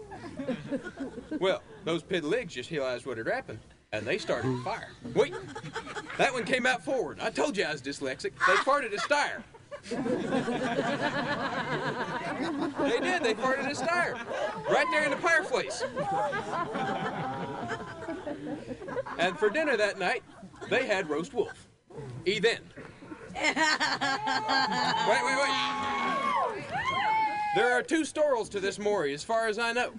[1.39, 3.59] Well, those pit piddligs just realized what had happened,
[3.93, 4.91] and they started fire.
[5.15, 5.35] Wait,
[6.19, 7.21] that one came out forward.
[7.21, 8.33] I told you I was dyslexic.
[8.47, 9.43] They farted a stire.
[12.81, 13.23] They did.
[13.23, 14.17] They farted a stire.
[14.69, 15.85] Right there in the fireplace.
[19.19, 20.23] And for dinner that night,
[20.69, 21.69] they had roast wolf.
[22.25, 22.61] E then.
[25.09, 25.55] Wait, wait, wait.
[27.55, 29.93] There are two storals to this Maury, as far as I know.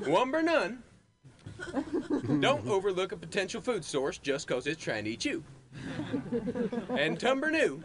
[0.00, 0.82] Wumber none.
[2.40, 5.42] Don't overlook a potential food source just because it's trying to eat you.
[6.90, 7.82] And Tumber new.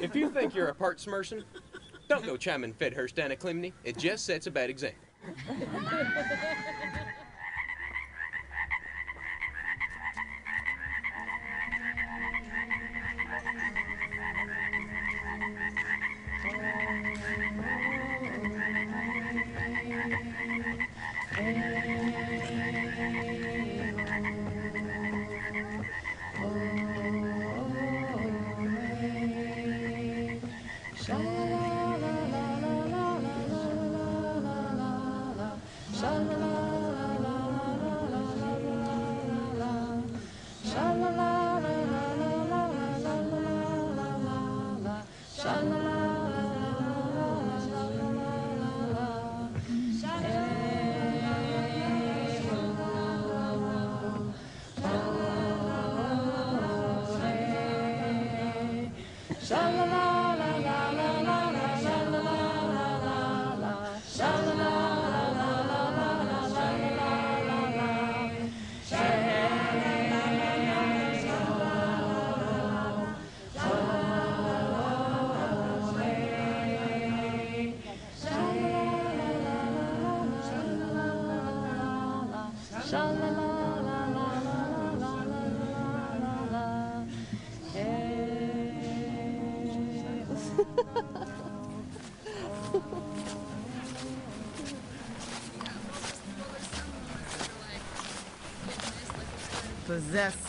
[0.00, 1.44] If you think you're a part smerson,
[2.08, 3.72] don't go chiming Fedhurst down a chimney.
[3.84, 5.00] It just sets a bad example.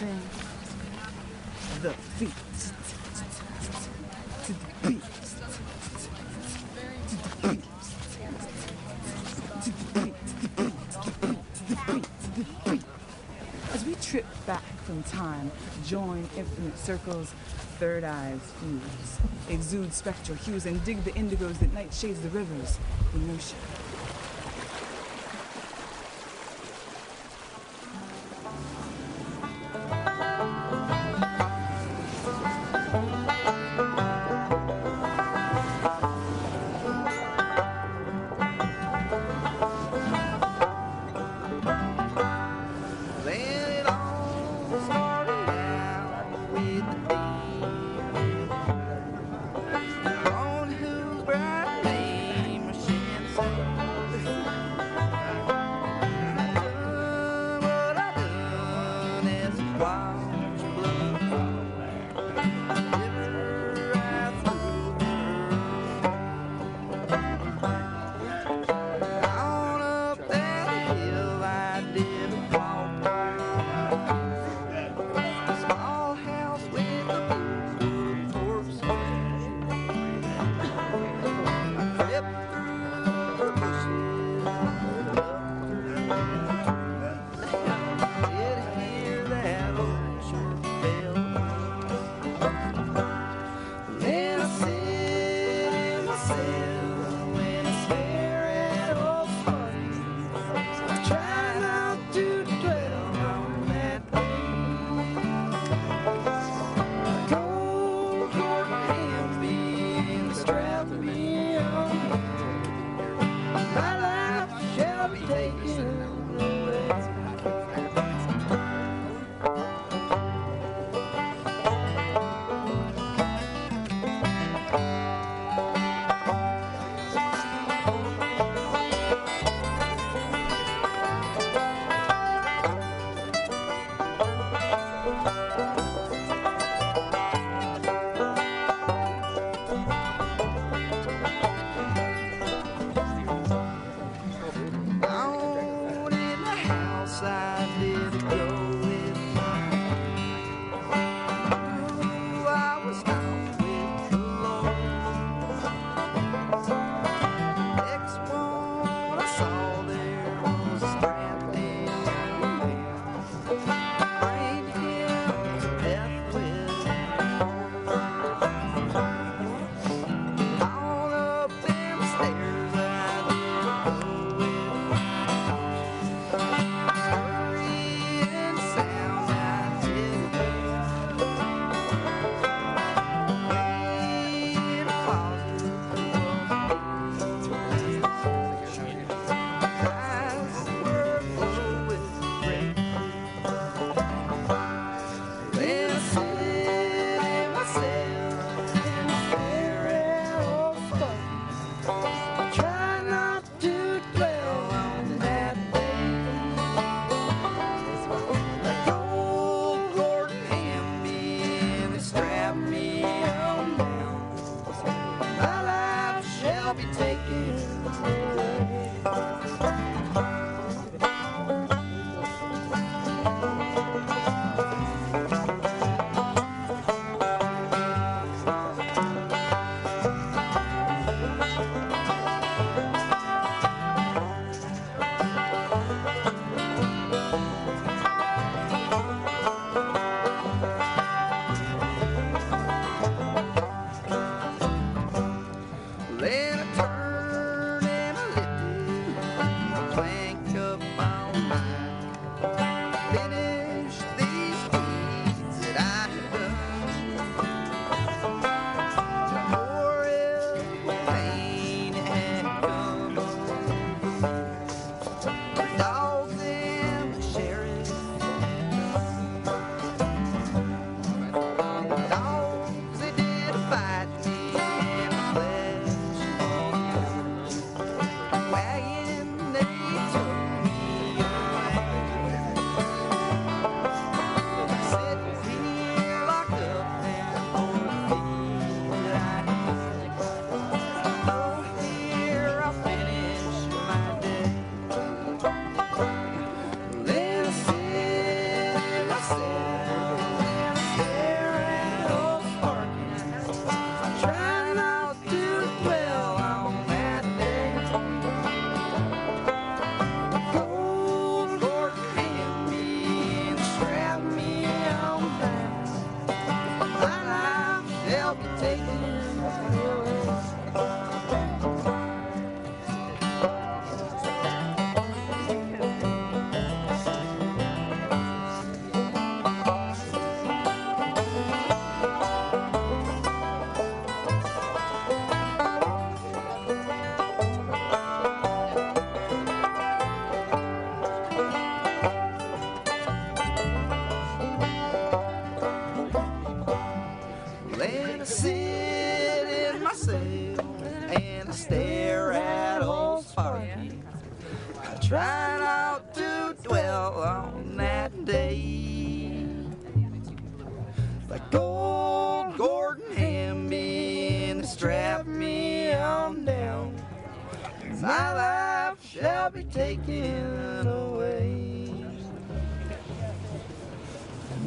[0.01, 0.19] Possessing
[1.83, 2.33] the feet.
[4.45, 5.03] To the beat.
[9.61, 10.05] The the
[11.67, 11.75] the
[12.35, 12.79] the the.
[13.73, 15.51] As we trip back from time,
[15.85, 17.31] join infinite circles,
[17.79, 22.79] third eyes fuse, exude spectral hues, and dig the indigos that night shades the rivers,
[23.13, 23.55] inertia.
[23.55, 23.70] Then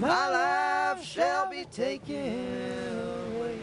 [0.01, 2.17] My life shall be taken
[3.37, 3.59] away.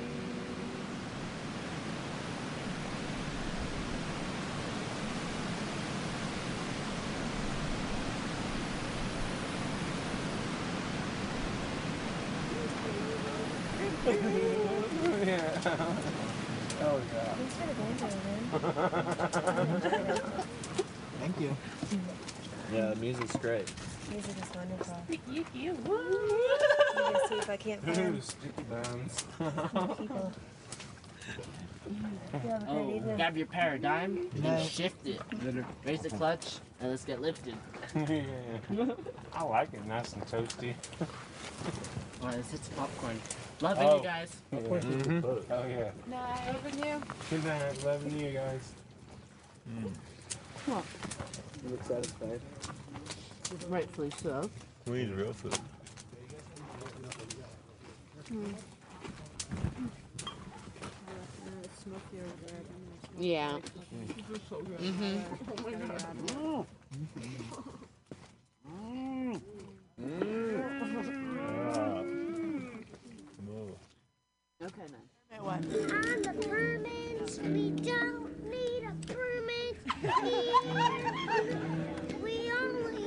[15.25, 15.61] yeah.
[16.82, 17.36] Oh yeah.
[21.19, 21.55] Thank you.
[22.73, 23.69] Yeah, the music's great.
[24.12, 24.97] Music is wonderful.
[25.32, 25.78] You, you,
[26.95, 29.26] Let me see if I can't find Sticky bones.
[29.97, 30.32] people.
[32.45, 34.49] Yeah, Oh, grab your paradigm No.
[34.51, 35.20] and shift it.
[35.86, 37.55] Raise the clutch and let's get lifted.
[37.95, 38.22] yeah.
[39.34, 40.74] I like it nice and toasty.
[42.22, 43.20] Well, it's, it's popcorn.
[43.59, 43.97] Loving Oh.
[43.97, 44.36] you guys.
[44.53, 45.43] Mhm.
[45.51, 45.91] Oh yeah.
[46.07, 47.01] Night, loving you.
[47.30, 47.84] Good night.
[47.84, 48.72] Loving you guys.
[50.66, 50.84] Come on.
[51.66, 52.39] You look satisfied
[53.70, 54.49] rightfully so.
[54.88, 55.58] We need real food.
[58.32, 58.54] Mm.
[63.20, 63.60] Yeah.
[64.80, 65.20] Mm-hmm.
[65.47, 65.91] Oh my god.
[74.64, 75.06] Okay, then.
[77.54, 79.76] We don't need a permit.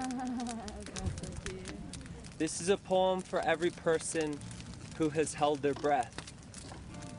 [2.38, 4.38] This is a poem for every person
[4.96, 6.14] who has held their breath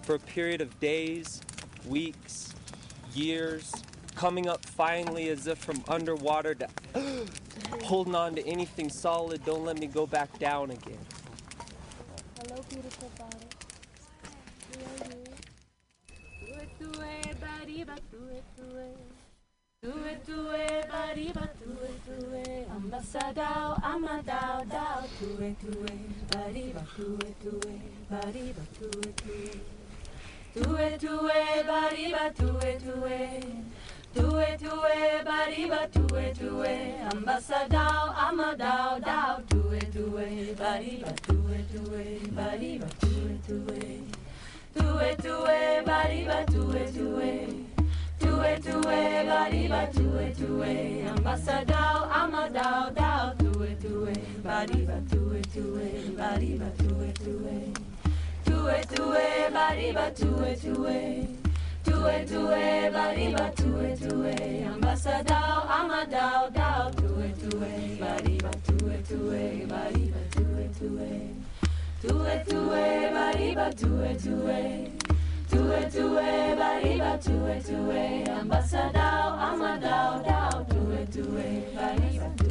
[0.02, 1.42] for a period of days,
[1.88, 2.56] weeks,
[3.14, 3.72] years,
[4.16, 6.68] coming up finally as if from underwater to
[7.84, 9.46] holding on to anything solid.
[9.46, 10.98] Don't let me go back down again.
[12.40, 13.52] Hello, beautiful body.
[25.62, 26.84] To it, bariba
[28.12, 28.64] bariba
[29.02, 29.58] it to it.
[30.54, 33.44] To it to it, bariba it to it.
[34.14, 37.16] To it to it, bariba to it to it.
[37.16, 42.90] Ambassador, I'm a dow dow to it to it, bariba to it, bariba.
[43.00, 43.10] To
[45.00, 46.92] it to it, bariba to it
[48.64, 51.06] to it, bariba to it to it.
[51.06, 53.80] Ambassador, I'm a dow dow to it
[54.44, 56.78] bariba to it, bariba.
[56.78, 60.16] To it to it, bariba
[60.76, 61.30] it.
[61.86, 62.52] To it to
[62.94, 64.66] bariba to it to it.
[64.66, 67.40] Ambassador, I'm a dow dow to it
[68.00, 68.52] bariba
[69.08, 70.22] to it, bariba.
[72.02, 75.01] To it to it, bariba to it
[75.52, 78.28] to it, bariba to it to it.
[78.30, 82.46] Ambassador, I'm a dow dow to it to it, bariba to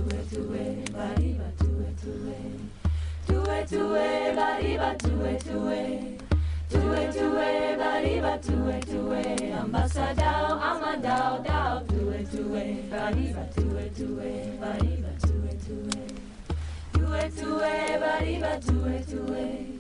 [0.55, 1.57] it, bariba.
[1.57, 1.67] To
[3.51, 4.99] it to it, bariba.
[4.99, 5.69] To it to
[7.39, 9.43] it, bariba to it to it.
[9.43, 13.97] Ambassador, I'm a dow dow to it to it, bariba to it,
[14.61, 15.21] bariba.
[15.21, 19.80] To it to it, bariba to it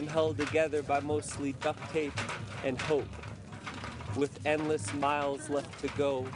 [0.00, 2.18] I'm held together by mostly duct tape
[2.64, 3.04] and hope,
[4.16, 6.26] with endless miles left to go.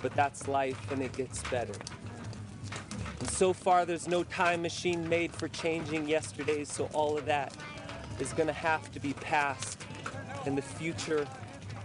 [0.00, 1.74] But that's life and it gets better.
[3.20, 7.54] And so far, there's no time machine made for changing yesterday, so all of that
[8.18, 9.84] is gonna have to be past.
[10.46, 11.26] And the future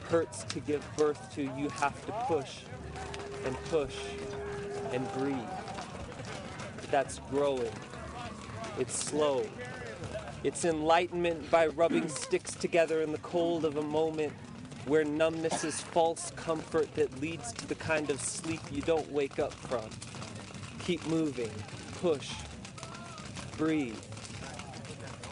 [0.07, 1.41] hurts to give birth to.
[1.41, 2.59] You have to push
[3.43, 3.97] and push
[4.93, 5.35] and breathe.
[6.89, 7.73] That's growing.
[8.79, 9.43] It's slow.
[10.41, 14.31] It's enlightenment by rubbing sticks together in the cold of a moment
[14.85, 19.37] where numbness is false comfort that leads to the kind of sleep you don't wake
[19.37, 19.89] up from.
[20.85, 21.51] Keep moving,
[21.99, 22.31] push,
[23.57, 23.99] breathe.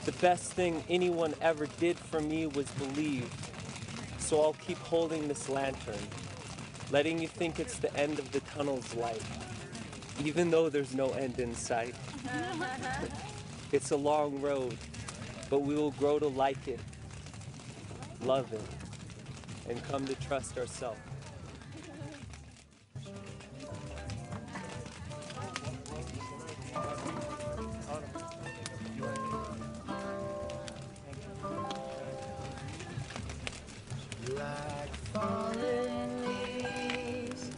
[0.04, 3.32] The best thing anyone ever did for me was believe.
[4.20, 5.96] So I'll keep holding this lantern,
[6.92, 9.24] letting you think it's the end of the tunnel's light,
[10.26, 11.96] even though there's no end in sight.
[13.74, 14.78] It's a long road,
[15.50, 16.80] but we will grow to like it,
[18.24, 18.62] love it,
[19.70, 21.00] and come to trust ourselves.
[34.36, 37.50] Like falling leaves,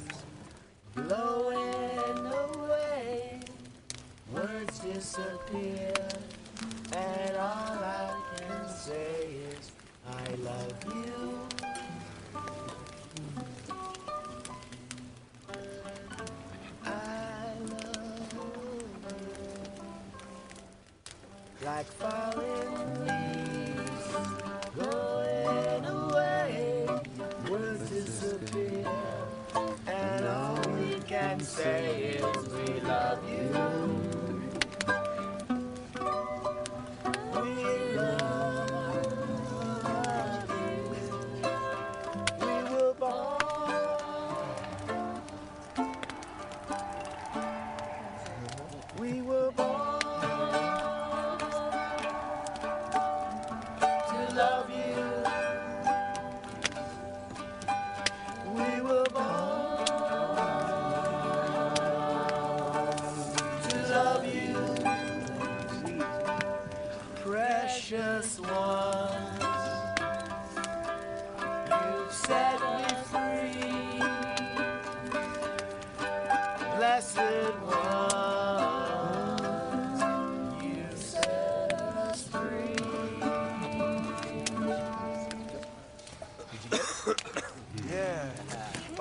[0.95, 3.39] blowing away.
[4.31, 5.93] Words disappear,
[6.91, 9.71] and all I can say is
[10.07, 11.39] I love you.
[16.85, 18.51] I love you.
[21.65, 23.18] Like falling leaves.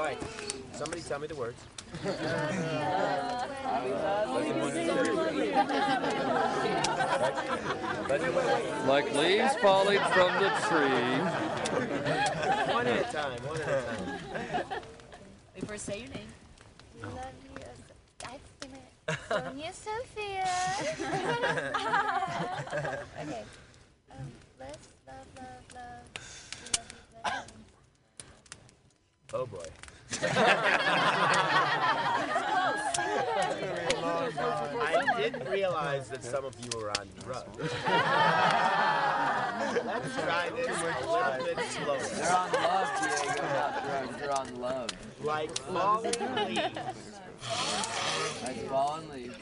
[0.09, 0.18] Right.
[0.72, 1.61] Somebody tell me the words.
[8.86, 11.12] Like leaves falling from the tree.
[12.72, 13.40] One at a time.
[13.44, 14.80] One at a time.
[15.54, 16.28] Wait, first say your name.
[17.02, 17.50] Love you.
[19.28, 20.44] Sonia Sophia.
[23.22, 23.44] okay.
[24.11, 26.04] Um, let's love, love, love.
[26.61, 27.46] We love love
[29.34, 29.66] Oh boy.
[33.80, 37.58] I didn't realize that some of you were on drugs.
[39.84, 41.98] Let's try this a little bit slower.
[42.14, 44.16] They're on love, Diego, not drugs.
[44.20, 44.90] They're on love.
[45.22, 46.12] Like falling
[46.46, 46.60] leaves,
[48.42, 49.36] Like fallen leaves.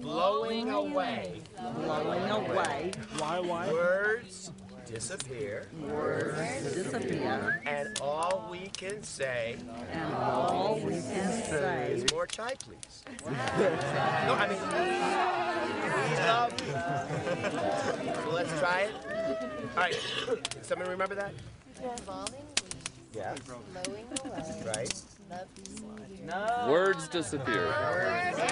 [0.00, 1.40] blowing away.
[1.76, 2.92] Blowing away.
[3.18, 3.72] Why, why?
[3.72, 4.50] Words
[4.92, 5.66] disappear.
[5.80, 7.62] Words disappear.
[7.66, 9.56] And all we can say.
[9.92, 11.92] And all we can say.
[11.92, 13.04] Is more chai, please.
[13.26, 18.14] no, I mean, we love you.
[18.14, 18.92] So let's try it.
[19.76, 19.98] All right.
[20.62, 21.32] Someone remember that?
[22.06, 22.32] Falling
[23.14, 23.34] Yeah.
[23.46, 24.42] blowing away.
[24.66, 25.02] Right.
[25.30, 26.26] Love you.
[26.26, 26.66] No.
[26.70, 27.66] Words disappear.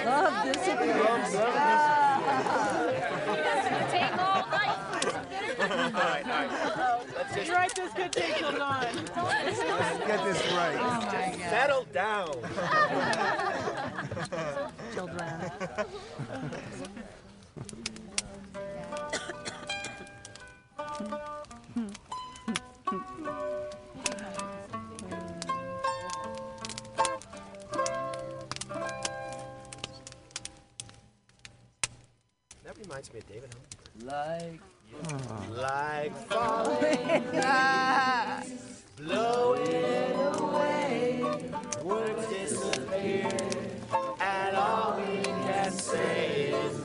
[0.05, 1.35] Love disappears.
[1.37, 2.17] Ah.
[3.91, 4.90] Take all night.
[5.59, 6.99] All right, all right.
[7.15, 8.95] Let's just Right, this could take till nine.
[9.15, 10.77] Let's get this right.
[10.79, 11.49] Oh my God.
[11.49, 12.35] Settle down.
[14.93, 15.51] Children.
[32.63, 33.55] That reminds me of David
[34.03, 34.61] Like.
[35.55, 41.23] Like falling leaves, blowing away,
[41.83, 43.29] words disappear,
[44.19, 46.80] and all we can say is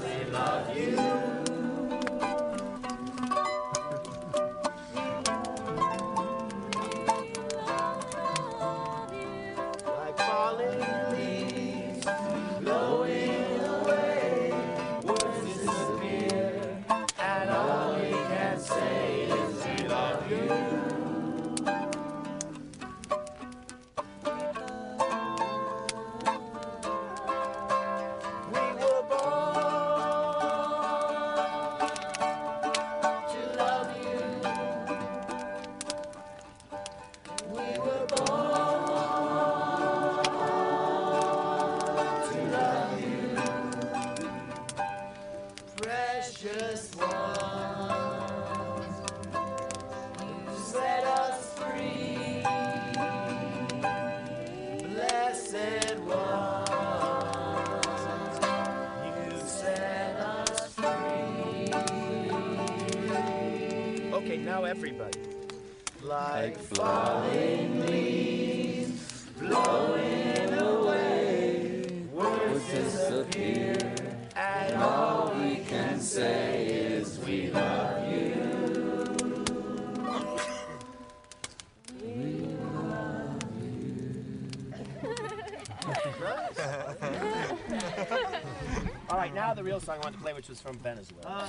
[90.67, 91.23] from Venezuela.
[91.27, 91.47] Oh.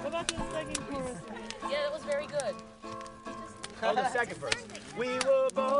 [0.00, 1.18] What about the second chorus?
[1.70, 2.54] Yeah, that was very good.
[3.82, 4.64] Oh, the second verse.
[4.96, 5.77] We were born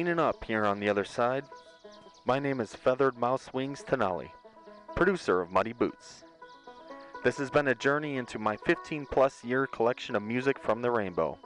[0.00, 1.44] Cleaning up here on the other side.
[2.24, 4.30] My name is Feathered Mouse Wings Tenali,
[4.96, 6.24] producer of Muddy Boots.
[7.22, 10.90] This has been a journey into my 15 plus year collection of music from the
[10.90, 11.36] rainbow.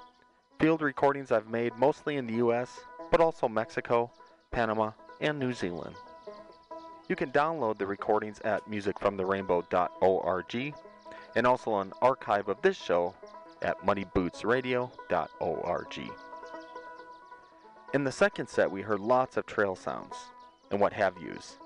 [0.60, 2.78] Field recordings I've made mostly in the US,
[3.10, 4.12] but also Mexico,
[4.52, 5.96] Panama, and New Zealand.
[7.08, 10.74] You can download the recordings at musicfromtherainbow.org
[11.34, 13.16] and also an archive of this show
[13.62, 16.10] at muddybootsradio.org.
[17.94, 20.16] In the second set, we heard lots of trail sounds
[20.72, 21.58] and what have yous.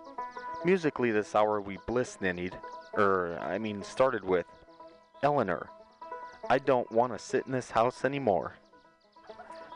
[0.62, 2.54] Musically, this hour we bliss ninnied,
[2.98, 4.44] er, I mean, started with
[5.22, 5.70] Eleanor.
[6.50, 8.56] I don't want to sit in this house anymore.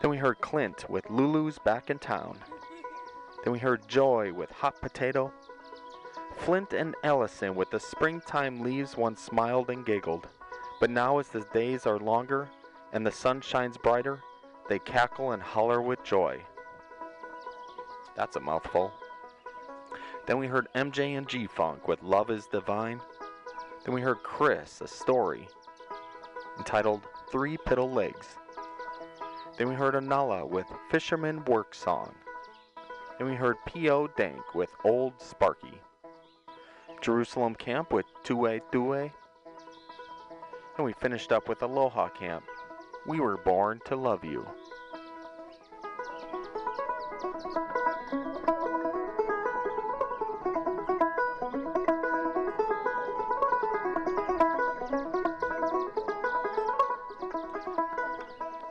[0.02, 2.36] Then we heard Clint with Lulu's Back in Town.
[3.44, 5.32] Then we heard Joy with Hot Potato.
[6.36, 10.28] Flint and Ellison with the springtime leaves once smiled and giggled.
[10.80, 12.50] But now, as the days are longer
[12.92, 14.20] and the sun shines brighter,
[14.72, 16.40] they cackle and holler with joy.
[18.16, 18.90] That's a mouthful.
[20.24, 22.98] Then we heard MJ and G Funk with Love is Divine.
[23.84, 25.46] Then we heard Chris, a story
[26.56, 28.28] entitled Three Piddle Legs.
[29.58, 32.14] Then we heard Anala with Fisherman Work Song.
[33.18, 34.06] Then we heard P.O.
[34.16, 35.82] Dank with Old Sparky.
[37.02, 39.10] Jerusalem Camp with Tue Tue.
[40.78, 42.44] And we finished up with Aloha Camp.
[43.04, 44.46] We were born to love you.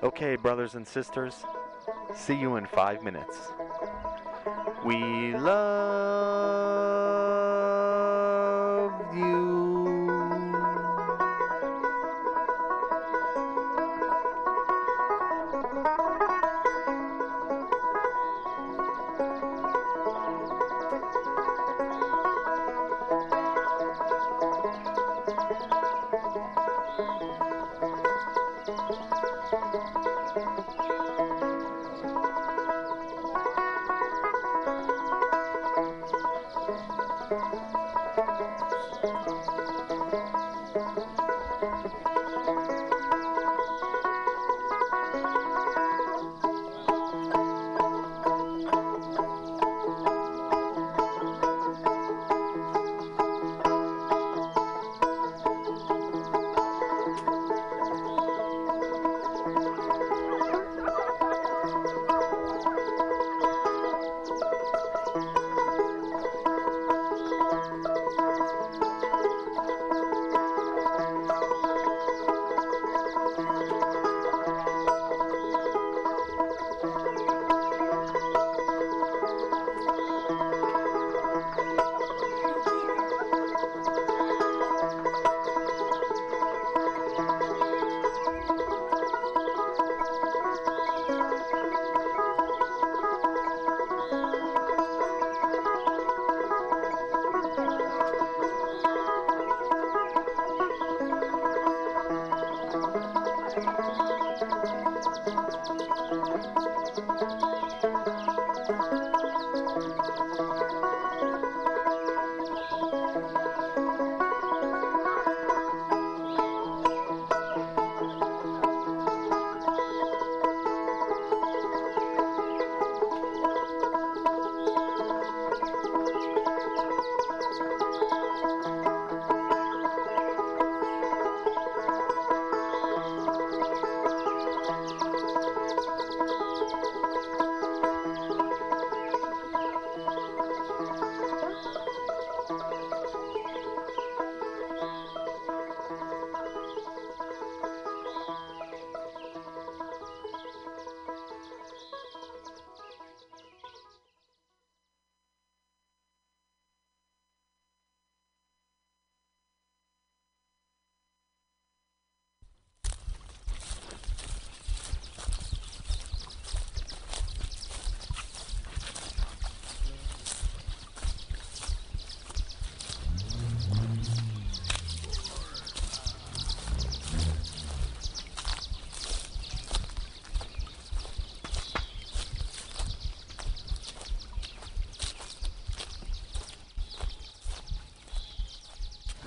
[0.04, 1.46] Okay, brothers and sisters,
[2.14, 3.52] see you in five minutes.
[4.84, 6.01] We love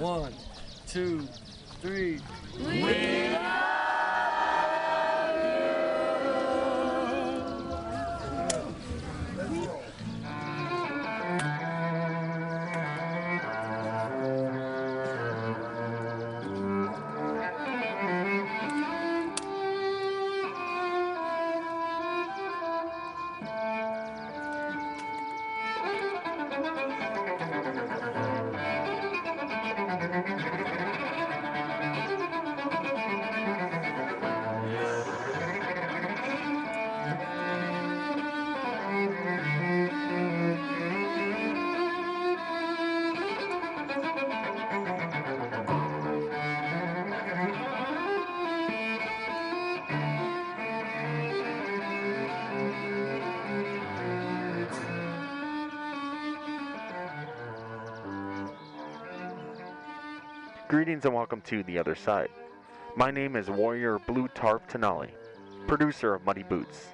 [0.05, 0.35] One,
[0.86, 1.26] two,
[1.81, 2.20] three.
[60.74, 62.30] Greetings and welcome to The Other Side.
[62.96, 65.10] My name is Warrior Blue Tarp Tenali,
[65.68, 66.88] producer of Muddy Boots.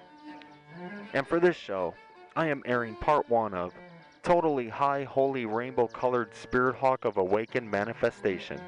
[1.14, 1.94] And for this show,
[2.36, 3.72] I am airing part one of
[4.22, 8.60] Totally High Holy Rainbow Colored Spirit Hawk of Awakened Manifestation,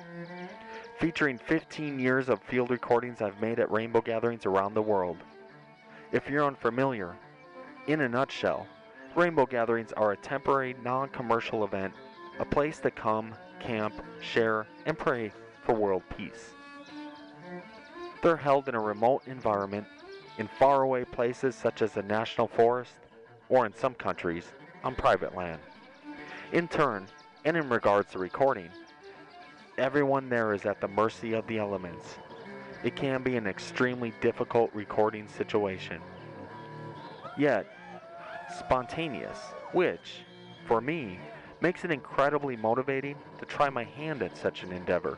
[0.99, 5.19] featuring 15 years of field recordings I've made at rainbow gatherings around the world.
[6.11, 7.15] If you're unfamiliar,
[7.87, 8.67] in a nutshell,
[9.15, 11.93] rainbow gatherings are a temporary, non commercial event,
[12.39, 15.33] a place to come, camp, share, and pray
[15.65, 16.55] for world peace.
[18.23, 19.87] They're held in a remote environment,
[20.39, 22.93] in faraway places such as a national forest,
[23.49, 24.45] or in some countries,
[24.85, 25.61] on private land.
[26.53, 27.07] In turn,
[27.45, 28.69] and in regards to recording,
[29.79, 32.19] everyone there is at the mercy of the elements.
[32.85, 36.01] It can be an extremely difficult recording situation.
[37.39, 37.67] Yet,
[38.59, 39.39] spontaneous,
[39.73, 40.25] which,
[40.67, 41.19] for me,
[41.63, 45.17] makes it incredibly motivating to try my hand at such an endeavor.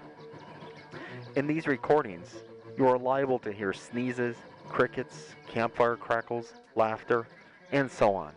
[1.36, 2.34] In these recordings,
[2.76, 4.36] you are liable to hear sneezes,
[4.68, 7.26] crickets, campfire crackles, laughter,
[7.72, 8.32] and so on.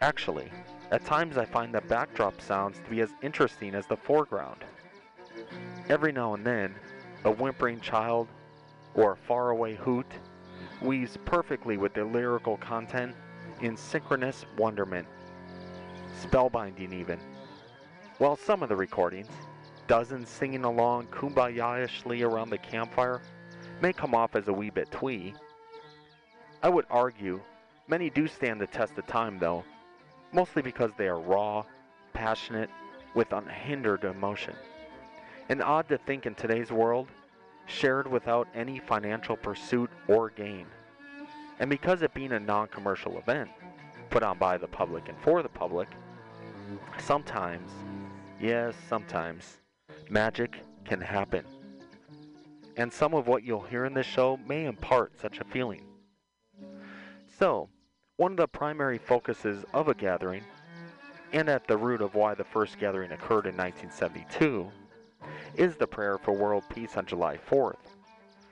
[0.00, 0.50] Actually,
[0.90, 4.64] at times I find the backdrop sounds to be as interesting as the foreground.
[5.88, 6.74] Every now and then,
[7.24, 8.26] a whimpering child
[8.94, 10.10] or a faraway hoot
[10.82, 13.14] weaves perfectly with the lyrical content
[13.60, 15.06] in synchronous wonderment
[16.20, 17.18] spellbinding even.
[18.18, 19.32] While some of the recordings,
[19.86, 23.20] dozens singing along kumbaya-ishly around the campfire,
[23.80, 25.34] may come off as a wee bit twee,
[26.62, 27.40] I would argue
[27.88, 29.64] many do stand the test of time though,
[30.32, 31.64] mostly because they are raw,
[32.12, 32.70] passionate,
[33.14, 34.54] with unhindered emotion.
[35.48, 37.08] And odd to think in today's world,
[37.66, 40.66] shared without any financial pursuit or gain.
[41.58, 43.50] And because it being a non commercial event,
[44.10, 45.88] put on by the public and for the public,
[46.98, 47.70] sometimes,
[48.40, 49.58] yes, sometimes,
[50.08, 51.44] magic can happen.
[52.76, 55.82] And some of what you'll hear in this show may impart such a feeling.
[57.38, 57.68] So,
[58.16, 60.44] one of the primary focuses of a gathering,
[61.32, 64.70] and at the root of why the first gathering occurred in 1972,
[65.56, 67.76] is the prayer for world peace on July 4th,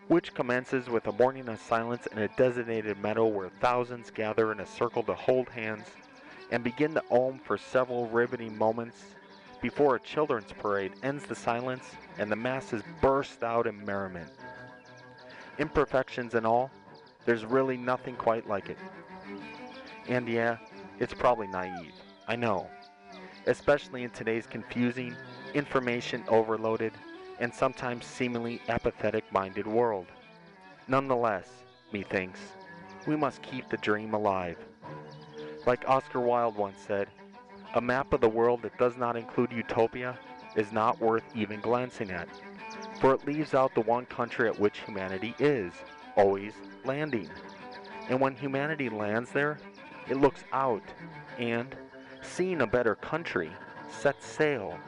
[0.08, 4.60] which commences with a morning of silence in a designated meadow where thousands gather in
[4.60, 5.86] a circle to hold hands
[6.50, 8.96] and begin to om for several riveting moments
[9.60, 11.84] before a children's parade ends the silence
[12.18, 14.30] and the masses burst out in merriment.
[15.58, 16.70] Imperfections and all,
[17.24, 18.78] there's really nothing quite like it.
[20.08, 20.56] And yeah,
[20.98, 21.92] it's probably naive,
[22.26, 22.68] I know,
[23.46, 25.14] especially in today's confusing,
[25.54, 26.92] information overloaded,
[27.40, 30.06] and sometimes seemingly apathetic minded world.
[30.86, 31.48] Nonetheless,
[31.92, 32.40] methinks,
[33.06, 34.56] we must keep the dream alive.
[35.68, 37.08] Like Oscar Wilde once said,
[37.74, 40.18] a map of the world that does not include utopia
[40.56, 42.26] is not worth even glancing at,
[43.02, 45.74] for it leaves out the one country at which humanity is,
[46.16, 46.54] always
[46.86, 47.28] landing.
[48.08, 49.58] And when humanity lands there,
[50.08, 50.84] it looks out
[51.38, 51.76] and,
[52.22, 53.50] seeing a better country,
[53.90, 54.78] sets sail.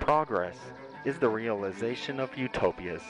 [0.00, 0.56] Progress
[1.04, 3.02] is the realization of utopias.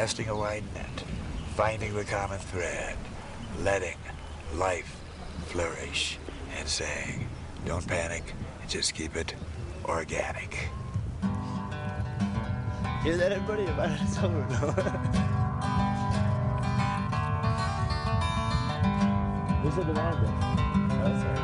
[0.00, 1.04] Casting a wide net,
[1.56, 2.96] finding the common thread,
[3.58, 3.98] letting
[4.54, 4.98] life
[5.48, 6.18] flourish,
[6.56, 7.28] and saying,
[7.66, 8.32] don't panic,
[8.66, 9.34] just keep it
[9.84, 10.70] organic.
[13.02, 13.64] Hear that, everybody?
[13.64, 14.72] It's over now.
[19.60, 20.16] Who's the demand?
[21.04, 21.40] Oh, sorry.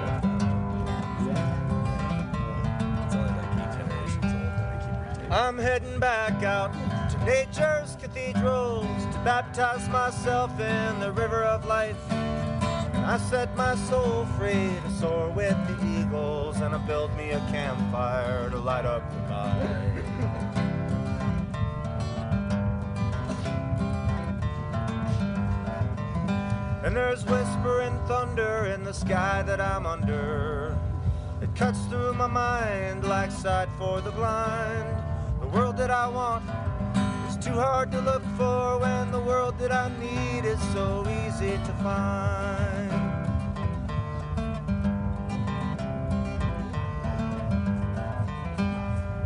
[5.31, 6.73] I'm heading back out
[7.11, 7.76] to nature's
[8.33, 11.97] to baptize myself in the river of life.
[12.11, 17.31] And I set my soul free to soar with the eagles, and I built me
[17.31, 19.97] a campfire to light up the night.
[26.85, 30.79] And there's whisper and thunder in the sky that I'm under.
[31.43, 35.03] It cuts through my mind like sight for the blind.
[35.41, 36.45] The world that I want
[37.57, 42.93] hard to look for when the world that I need is so easy to find.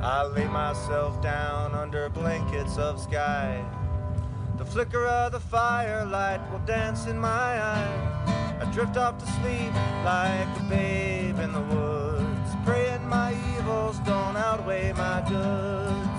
[0.01, 3.65] I lay myself down under blankets of sky.
[4.59, 8.59] The flicker of the firelight will dance in my eye.
[8.61, 9.75] I drift off to sleep
[10.05, 16.10] like a babe in the woods, praying my evils don't outweigh my goods.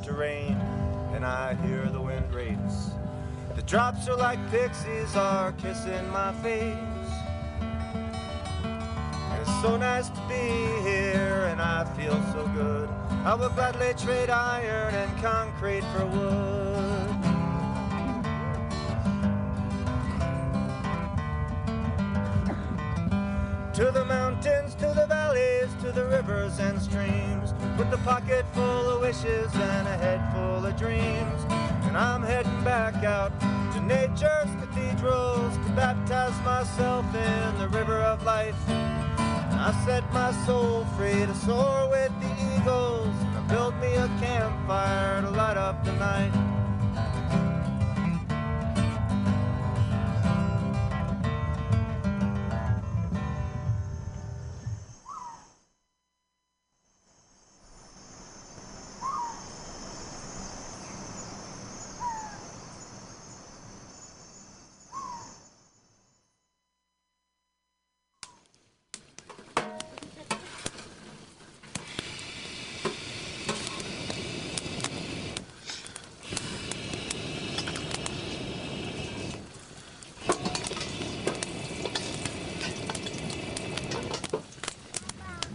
[0.00, 0.56] To rain
[1.14, 2.90] and I hear the wind race.
[3.54, 6.74] The drops are like pixies are kissing my face.
[9.38, 12.88] It's so nice to be here and I feel so good.
[13.24, 16.72] I would gladly trade iron and concrete for wood.
[23.74, 28.81] To the mountains, to the valleys, to the rivers and streams, with a pocket full
[29.12, 31.44] wishes and a head full of dreams.
[31.86, 33.32] And I'm heading back out
[33.72, 38.56] to nature's cathedrals to baptize myself in the river of life.
[38.70, 43.92] And I set my soul free to soar with the eagles, and I built me
[43.96, 46.51] a campfire to light up the night.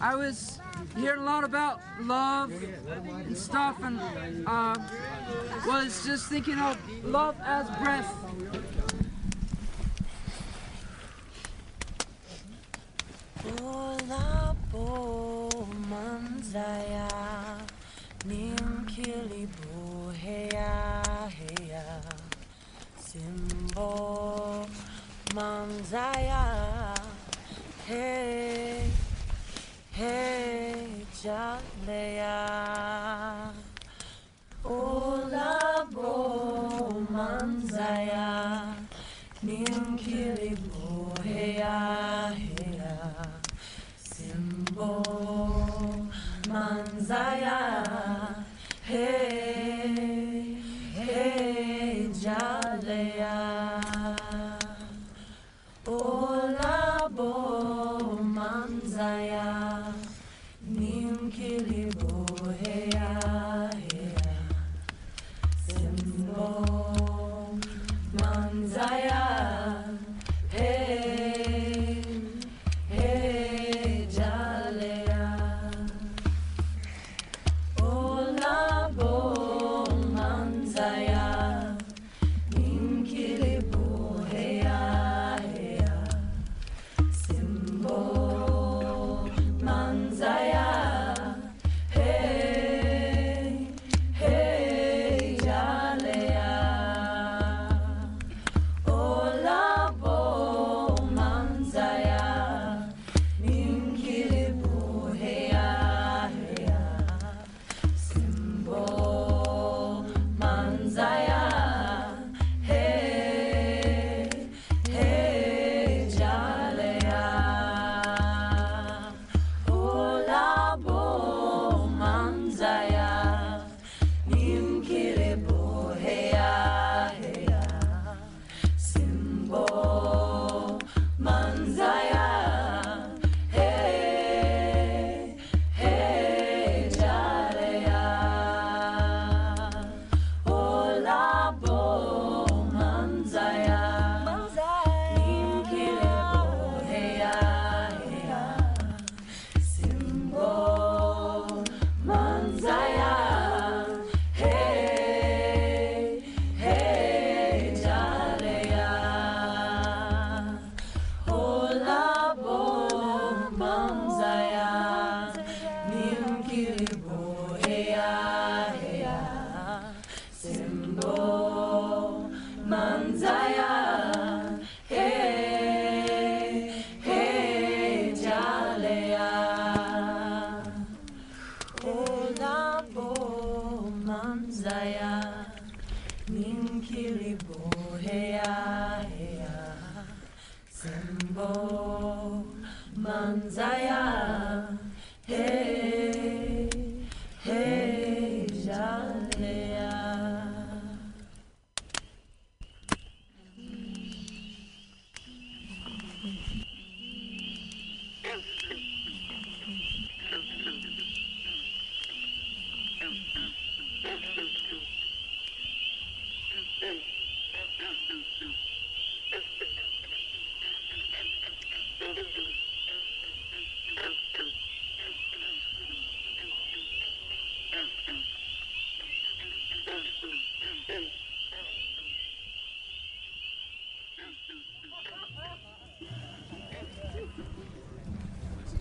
[0.07, 0.57] I was
[0.95, 2.53] hearing a lot about love
[3.05, 3.99] and stuff, and
[4.47, 4.73] uh,
[5.67, 8.09] was just thinking of love as breath.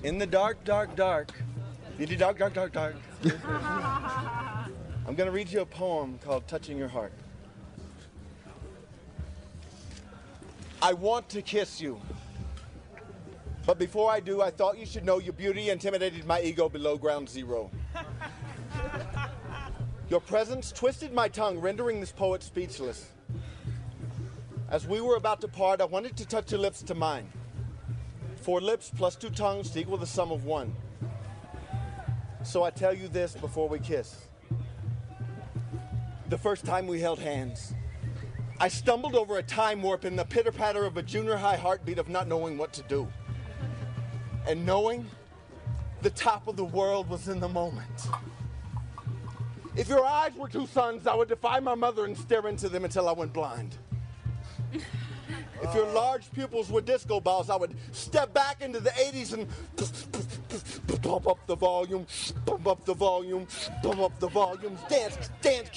[0.07, 1.33] In the dark, dark, dark.
[1.99, 2.95] In the dark, dark, dark, dark.
[5.05, 7.12] I'm going to read you a poem called Touching Your Heart.
[10.81, 12.01] I want to kiss you.
[13.66, 16.97] But before I do, I thought you should know your beauty intimidated my ego below
[16.97, 17.69] ground zero.
[20.09, 23.11] Your presence twisted my tongue, rendering this poet speechless.
[24.70, 27.28] As we were about to part, I wanted to touch your lips to mine.
[28.47, 30.73] Four lips plus two tongues to equal the sum of one.
[32.44, 34.28] So I tell you this before we kiss.
[36.28, 37.74] The first time we held hands,
[38.60, 41.98] I stumbled over a time warp in the pitter patter of a junior high heartbeat
[41.98, 43.09] of not knowing what to do.
[44.47, 45.06] And knowing
[46.02, 48.06] the top of the world was in the moment.
[49.74, 52.85] If your eyes were two suns, I would defy my mother and stare into them
[52.85, 53.77] until I went blind.
[55.62, 61.03] If your large pupils were disco balls, I would step back into the 80s and
[61.03, 62.07] pump up the volume,
[62.45, 63.47] pump up the volume,
[63.83, 65.70] pump up the volume, dance, dance,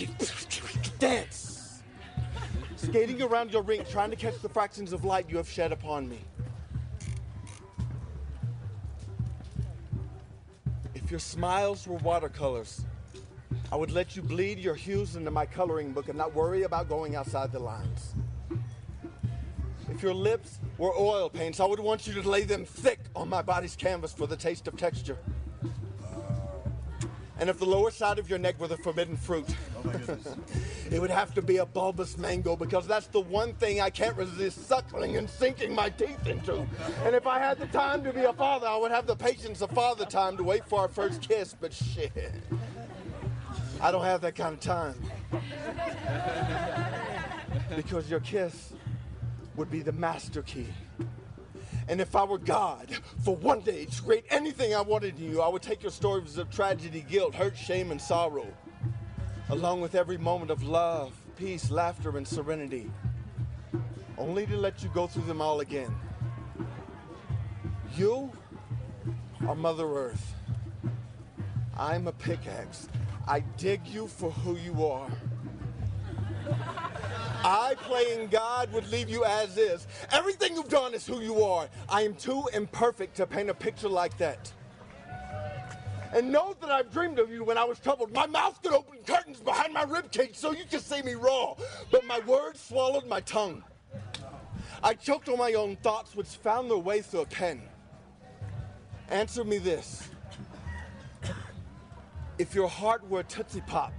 [1.00, 1.82] dance.
[2.76, 6.08] Skating around your rink, trying to catch the fractions of light you have shed upon
[6.08, 6.20] me.
[10.96, 12.86] If your smiles were watercolors,
[13.72, 16.88] I would let you bleed your hues into my coloring book and not worry about
[16.90, 18.14] going outside the lines.
[20.00, 23.28] If your lips were oil paints, I would want you to lay them thick on
[23.28, 25.18] my body's canvas for the taste of texture.
[27.38, 29.92] And if the lower side of your neck were the forbidden fruit, oh
[30.90, 34.16] it would have to be a bulbous mango because that's the one thing I can't
[34.16, 36.66] resist suckling and sinking my teeth into.
[37.04, 39.62] And if I had the time to be a father, I would have the patience
[39.62, 42.14] of father time to wait for our first kiss, but shit.
[43.82, 44.96] I don't have that kind of time.
[47.76, 48.74] Because your kiss
[49.60, 50.68] would be the master key.
[51.90, 52.88] And if I were God,
[53.26, 56.38] for one day to create anything I wanted in you, I would take your stories
[56.38, 58.48] of tragedy, guilt, hurt, shame, and sorrow,
[59.50, 62.90] along with every moment of love, peace, laughter, and serenity,
[64.18, 65.94] only to let you go through them all again.
[67.98, 68.32] You
[69.46, 70.36] are Mother Earth.
[71.78, 72.88] I'm a pickaxe.
[73.28, 75.12] I dig you for who you are.
[77.44, 79.88] I, playing God, would leave you as is.
[80.12, 81.70] Everything you've done is who you are.
[81.88, 84.52] I am too imperfect to paint a picture like that.
[86.14, 88.12] And know that I've dreamed of you when I was troubled.
[88.12, 91.56] My mouth could open curtains behind my ribcage so you could see me raw.
[91.92, 93.64] But my words swallowed my tongue.
[94.82, 97.62] I choked on my own thoughts, which found their way through a pen.
[99.10, 100.10] Answer me this.
[102.38, 103.94] If your heart were a Tootsie Pop,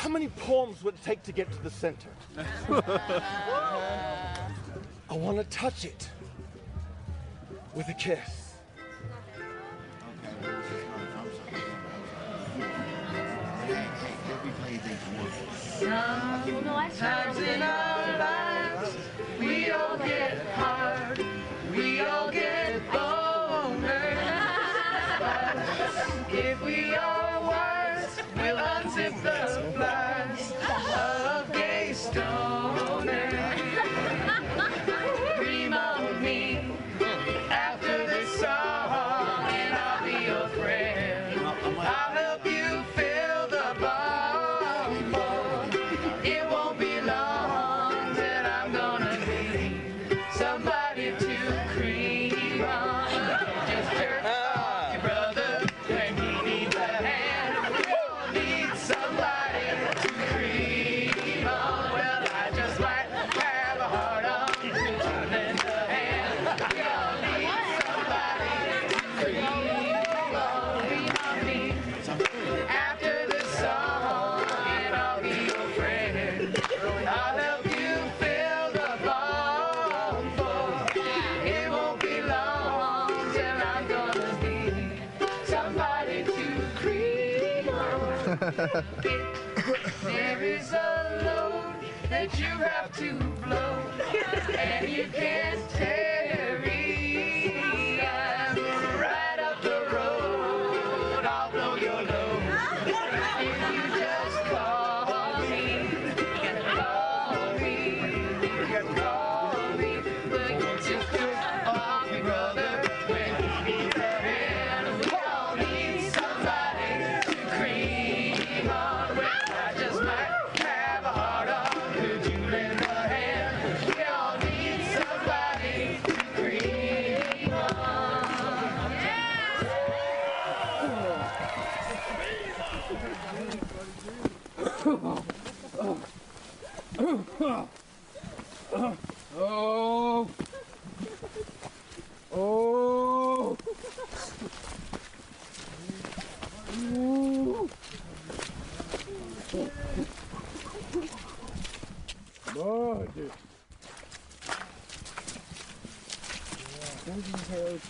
[0.00, 2.08] how many poems would it take to get to the center?
[5.10, 6.08] I want to touch it
[7.74, 8.54] with a kiss.
[15.78, 18.96] Sometimes in our lives,
[19.38, 21.22] we all get hard,
[21.74, 22.50] we all get
[26.32, 26.89] if we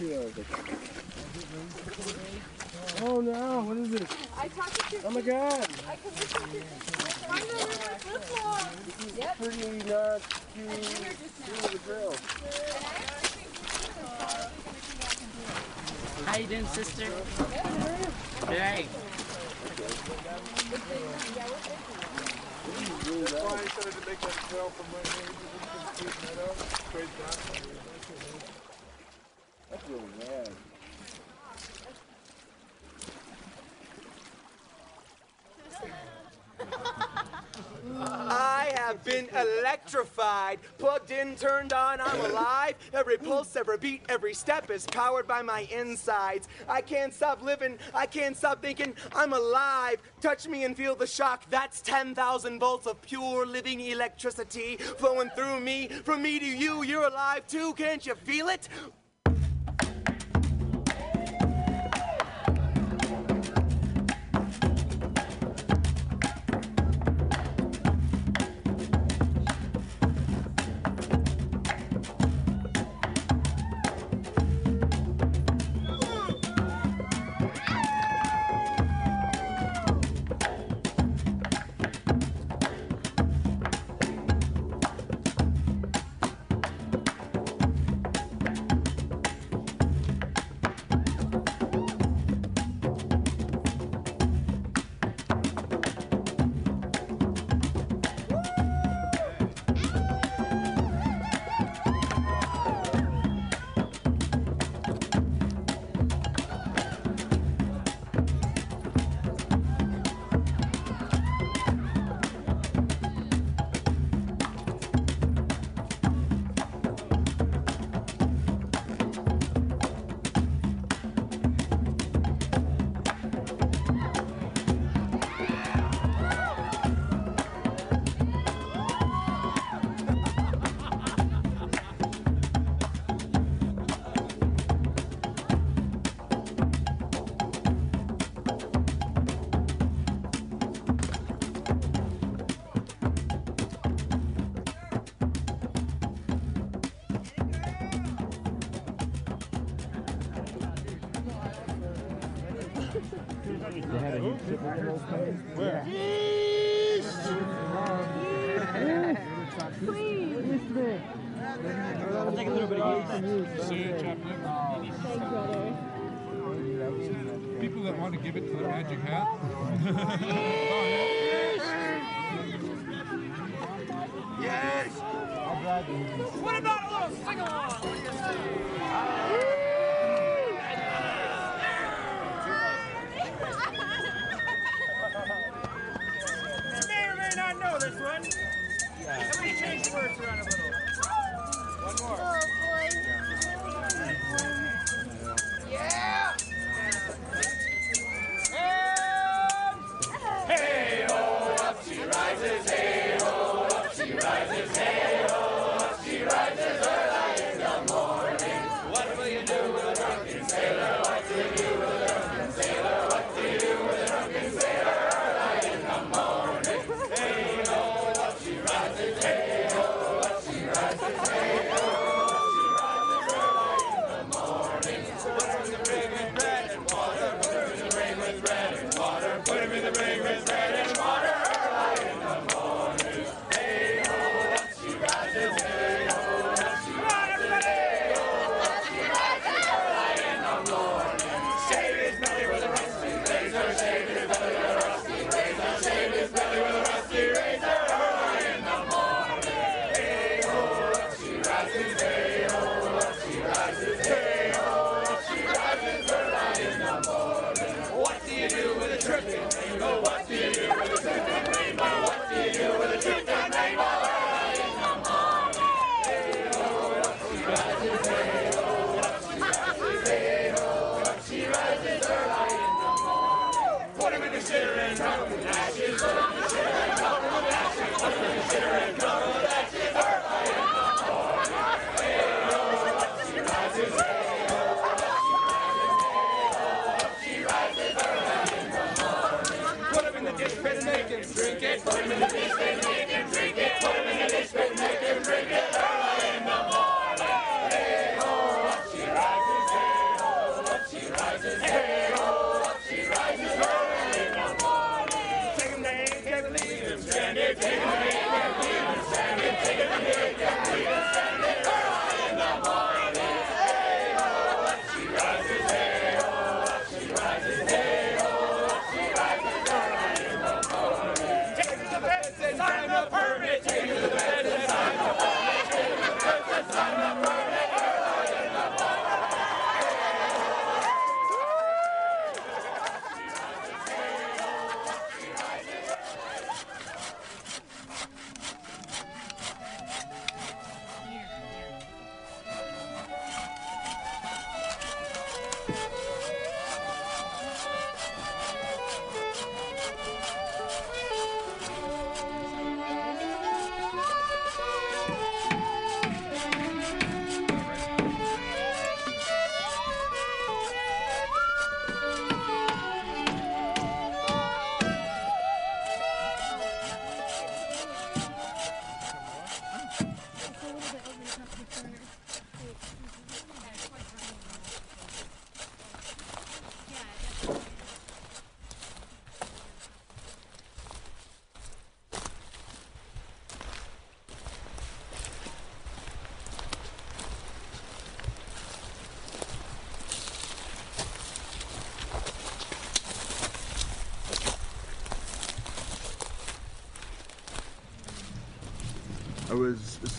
[0.02, 0.06] Oh
[3.20, 4.08] no, what is this?
[4.34, 5.02] I talked to you.
[5.04, 5.68] Oh my god.
[5.86, 6.60] I can listen to
[7.28, 9.18] Find the my flip flops.
[9.18, 9.36] Yep.
[9.36, 12.14] Pretty not to do the drill.
[16.24, 17.04] How you doing, sister?
[18.48, 18.86] Hey.
[23.04, 25.28] That's why I started to make that trail from right here
[25.96, 26.50] to the meadow,
[26.88, 27.99] straight down.
[29.70, 30.00] That's really.
[37.92, 42.74] I have been electrified, plugged in, turned on, I'm alive.
[42.92, 46.48] Every pulse, every beat, every step is powered by my insides.
[46.68, 50.00] I can't stop living, I can't stop thinking, I'm alive.
[50.20, 51.44] Touch me and feel the shock.
[51.50, 55.88] That's 10,000 volts of pure living electricity flowing through me.
[55.88, 58.68] From me to you, you're alive too, can't you feel it?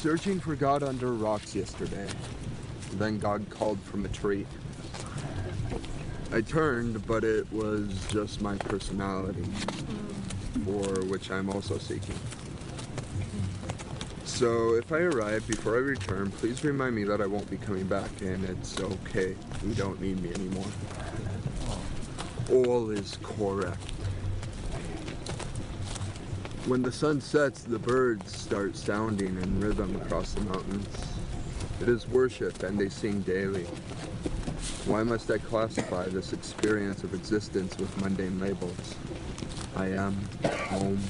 [0.01, 2.07] searching for God under rocks yesterday.
[2.93, 4.47] Then God called from a tree.
[6.31, 9.43] I turned, but it was just my personality,
[10.65, 12.15] for which I'm also seeking.
[14.25, 17.85] So if I arrive before I return, please remind me that I won't be coming
[17.85, 19.35] back and it's okay.
[19.63, 20.65] You don't need me anymore.
[22.49, 23.90] All is correct.
[26.71, 30.87] When the sun sets, the birds start sounding in rhythm across the mountains.
[31.81, 33.65] It is worship, and they sing daily.
[34.85, 38.95] Why must I classify this experience of existence with mundane labels?
[39.75, 40.15] I am
[40.69, 41.01] home.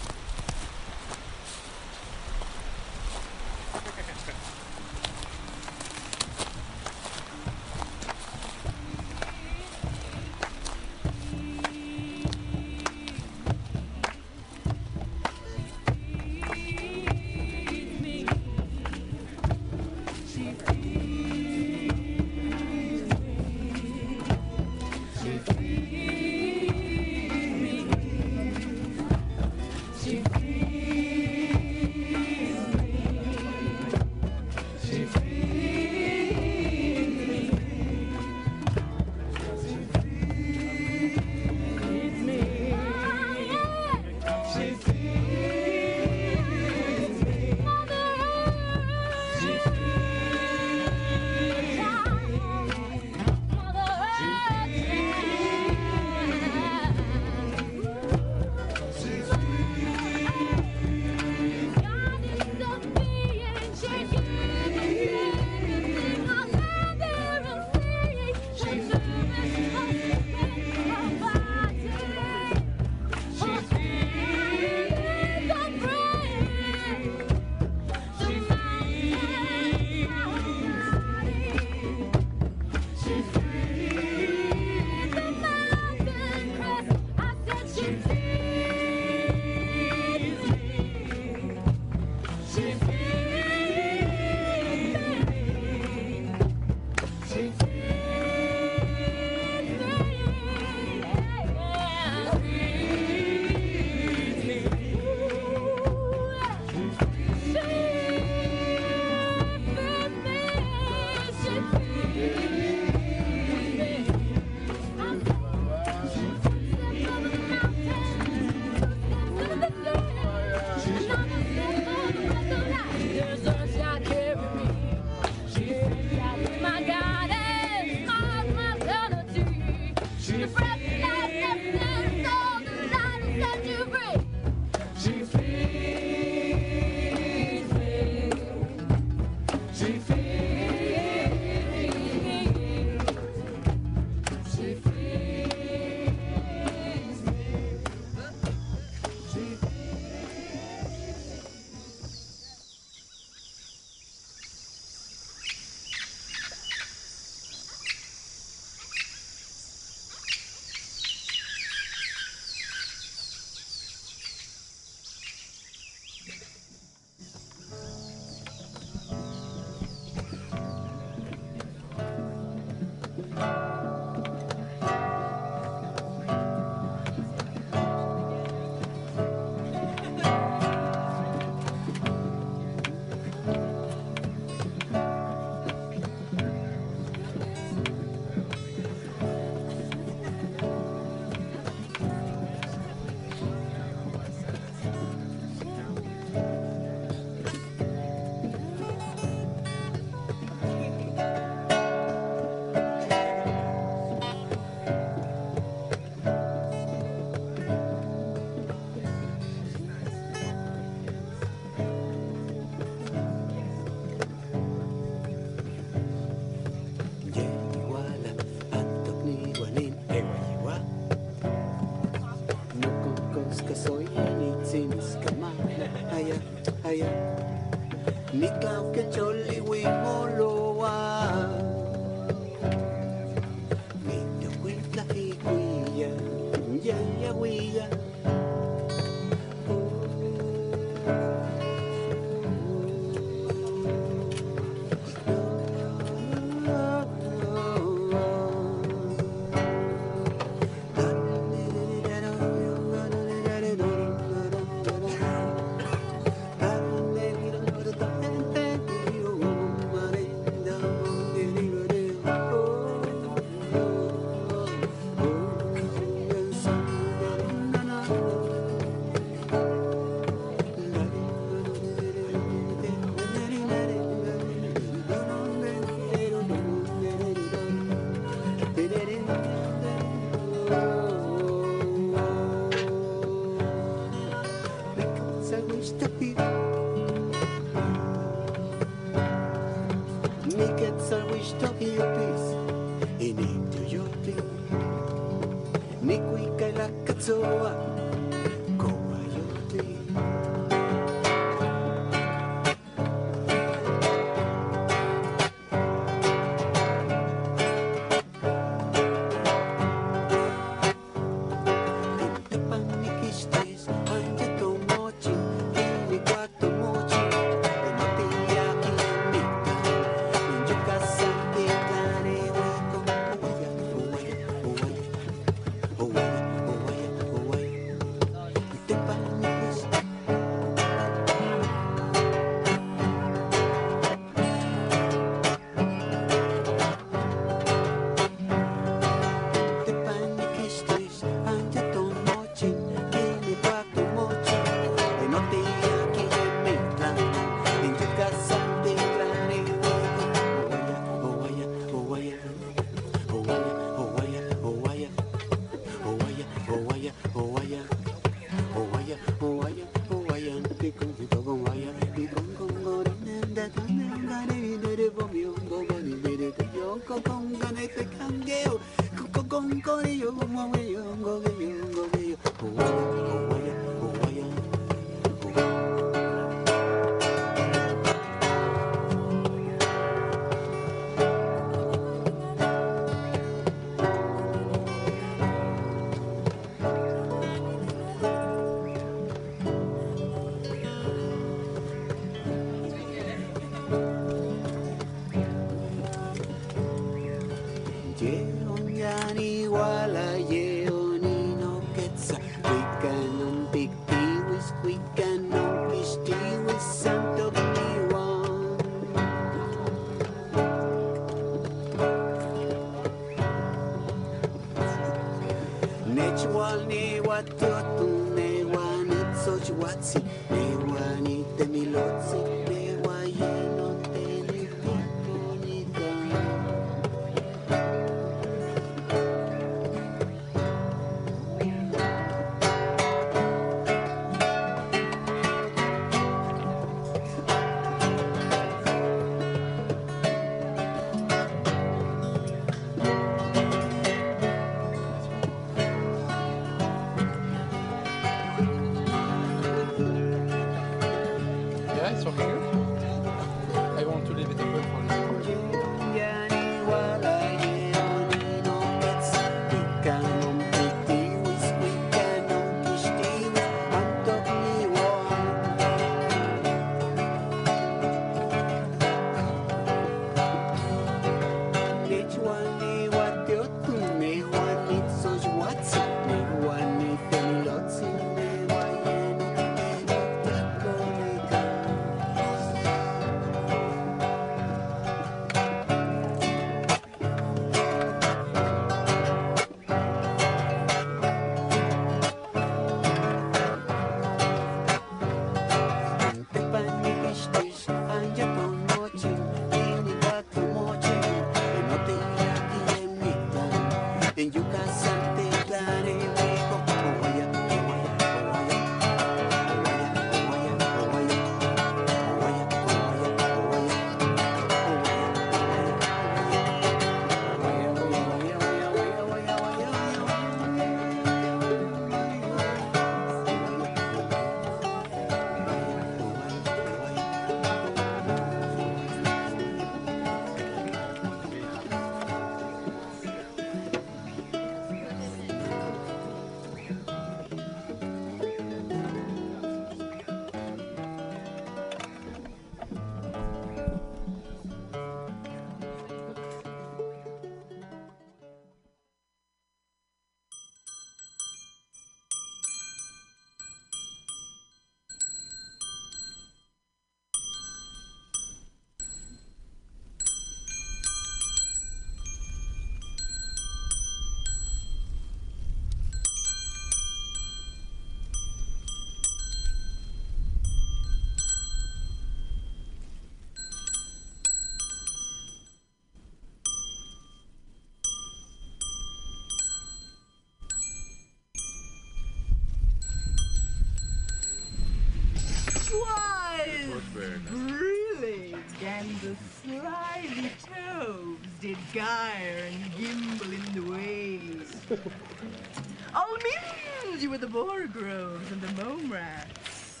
[597.38, 600.00] The borogoves and the mome raths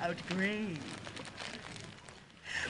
[0.00, 0.78] outgrabe.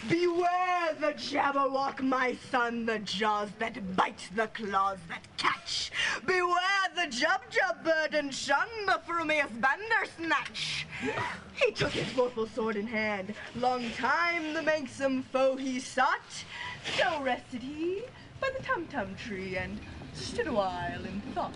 [0.09, 5.93] Beware the Jabberwock, my son, the jaws that bite, the claws that catch.
[6.27, 10.87] Beware the Jubjub bird and shun the frumious Bandersnatch.
[11.55, 13.33] He took his vorpal sword in hand.
[13.55, 16.45] Long time the manxome foe he sought.
[16.97, 18.03] So rested he
[18.41, 19.79] by the tum-tum tree and
[20.15, 21.55] stood a while in thought.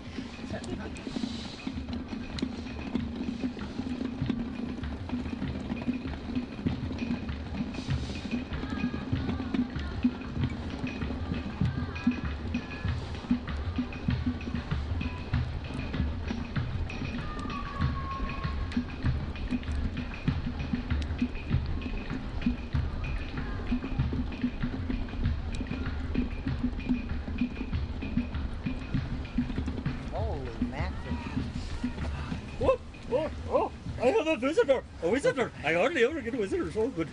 [36.01, 36.77] Hardly ever get visitors.
[36.77, 37.07] Oh, good.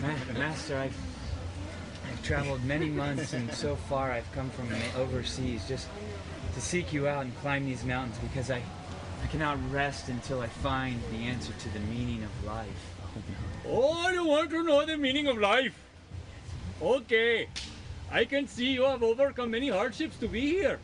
[0.00, 0.96] Ma- Master, I've,
[2.10, 5.88] I've traveled many months and so far I've come from overseas just
[6.54, 8.62] to seek you out and climb these mountains because I,
[9.22, 12.94] I cannot rest until I find the answer to the meaning of life.
[13.66, 15.74] Oh, you want to know the meaning of life?
[16.80, 17.48] Okay.
[18.10, 20.78] I can see you have overcome many hardships to be here.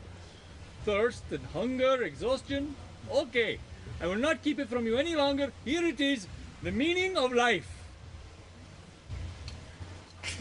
[0.84, 2.74] Thirst and hunger, exhaustion.
[3.10, 3.58] Okay.
[4.00, 5.52] I will not keep it from you any longer.
[5.64, 6.28] Here it is
[6.62, 7.68] the meaning of life.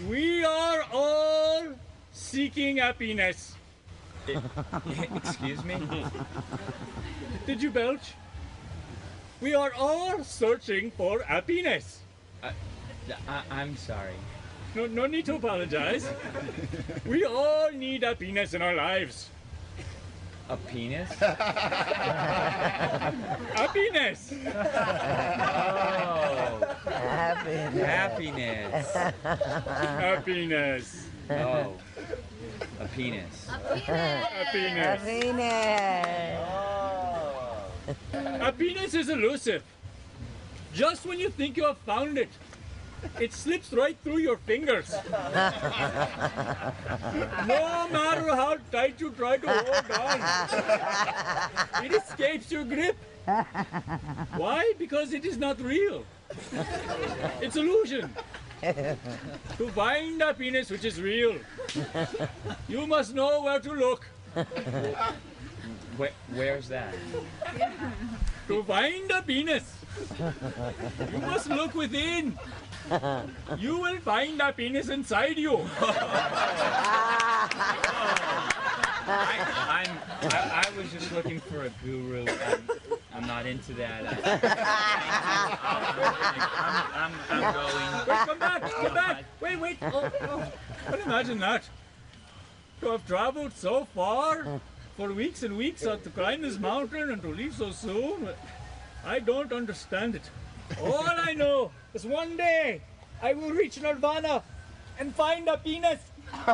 [0.09, 1.67] We are all
[2.11, 3.55] seeking happiness.
[5.15, 5.77] Excuse me?
[7.45, 8.13] Did you belch?
[9.39, 11.99] We are all searching for happiness.
[12.43, 12.51] I,
[13.49, 14.17] I'm sorry.
[14.75, 16.09] No, no need to apologize.
[17.05, 19.29] we all need happiness in our lives.
[20.49, 21.09] A penis?
[23.53, 24.31] happiness.
[24.31, 24.37] Oh.
[26.85, 28.93] Happiness.
[28.93, 31.07] Happiness.
[31.29, 31.73] Oh.
[32.79, 33.47] A penis.
[33.47, 34.45] Happiness.
[34.45, 36.39] Happiness Happiness.
[38.41, 39.63] A penis is elusive.
[40.73, 42.29] Just when you think you have found it,
[43.19, 44.93] it slips right through your fingers.
[45.11, 45.21] no
[47.91, 50.21] matter how tight you try to hold on,
[51.85, 52.97] it escapes your grip.
[54.35, 54.73] Why?
[54.77, 56.03] Because it is not real.
[57.41, 58.13] It's illusion.
[58.61, 61.35] to find happiness which is real,
[62.67, 64.07] you must know where to look.
[65.97, 66.93] Where, where's that?
[68.47, 69.76] To find happiness,
[71.11, 72.37] you must look within.
[73.57, 75.59] You will find happiness inside you.
[79.09, 79.97] I, I'm,
[80.31, 82.25] I, I was just looking for a guru.
[82.27, 82.69] I'm,
[83.13, 84.05] I'm not into that.
[84.05, 84.39] I,
[86.93, 88.07] I'm, I'm, I'm going.
[88.07, 89.23] Wait, come back, come back.
[89.39, 89.77] Wait, wait.
[89.81, 90.51] Oh, oh.
[90.89, 91.63] But imagine that.
[92.81, 94.59] To have traveled so far
[94.97, 98.29] for weeks and weeks to climb this mountain and to leave so soon.
[99.05, 100.29] I don't understand it.
[100.81, 102.81] All I know is one day
[103.21, 104.43] I will reach Nirvana
[104.99, 105.99] and find a penis.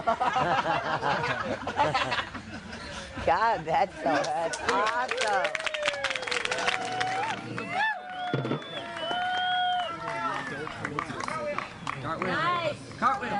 [3.26, 5.52] God, that's so that's awesome.
[12.02, 12.36] Cartwheel.
[13.00, 13.38] Cartwheel.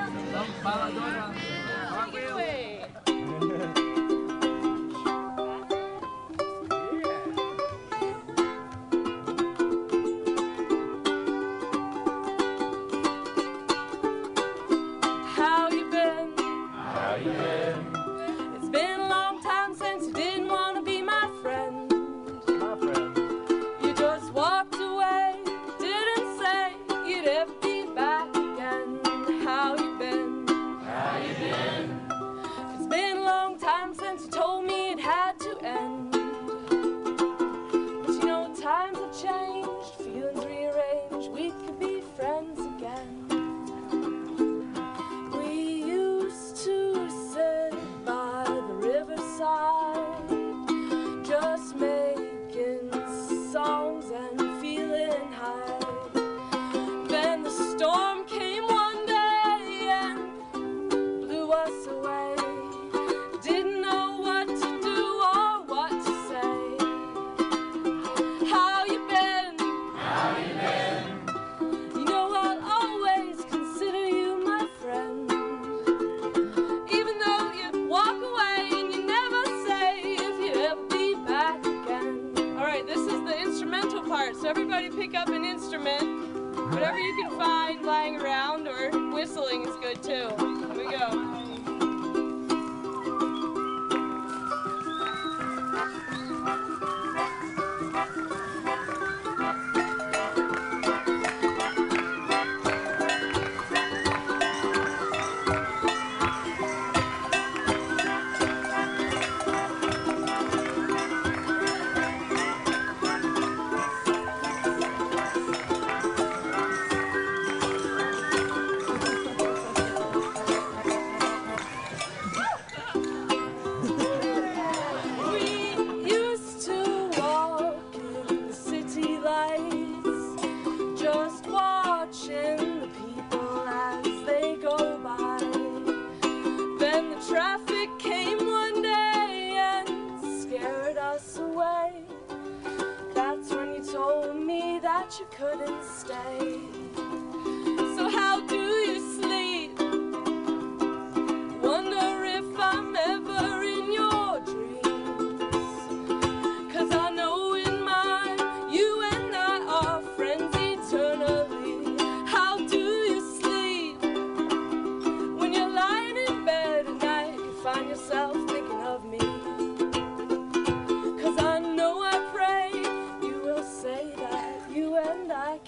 [0.62, 1.53] Cartwheel.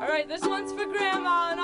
[0.00, 1.54] All right, this one's for Grandma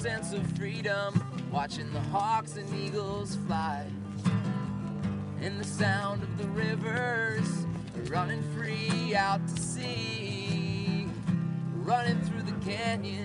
[0.00, 1.22] sense of freedom
[1.52, 2.29] watching the hawks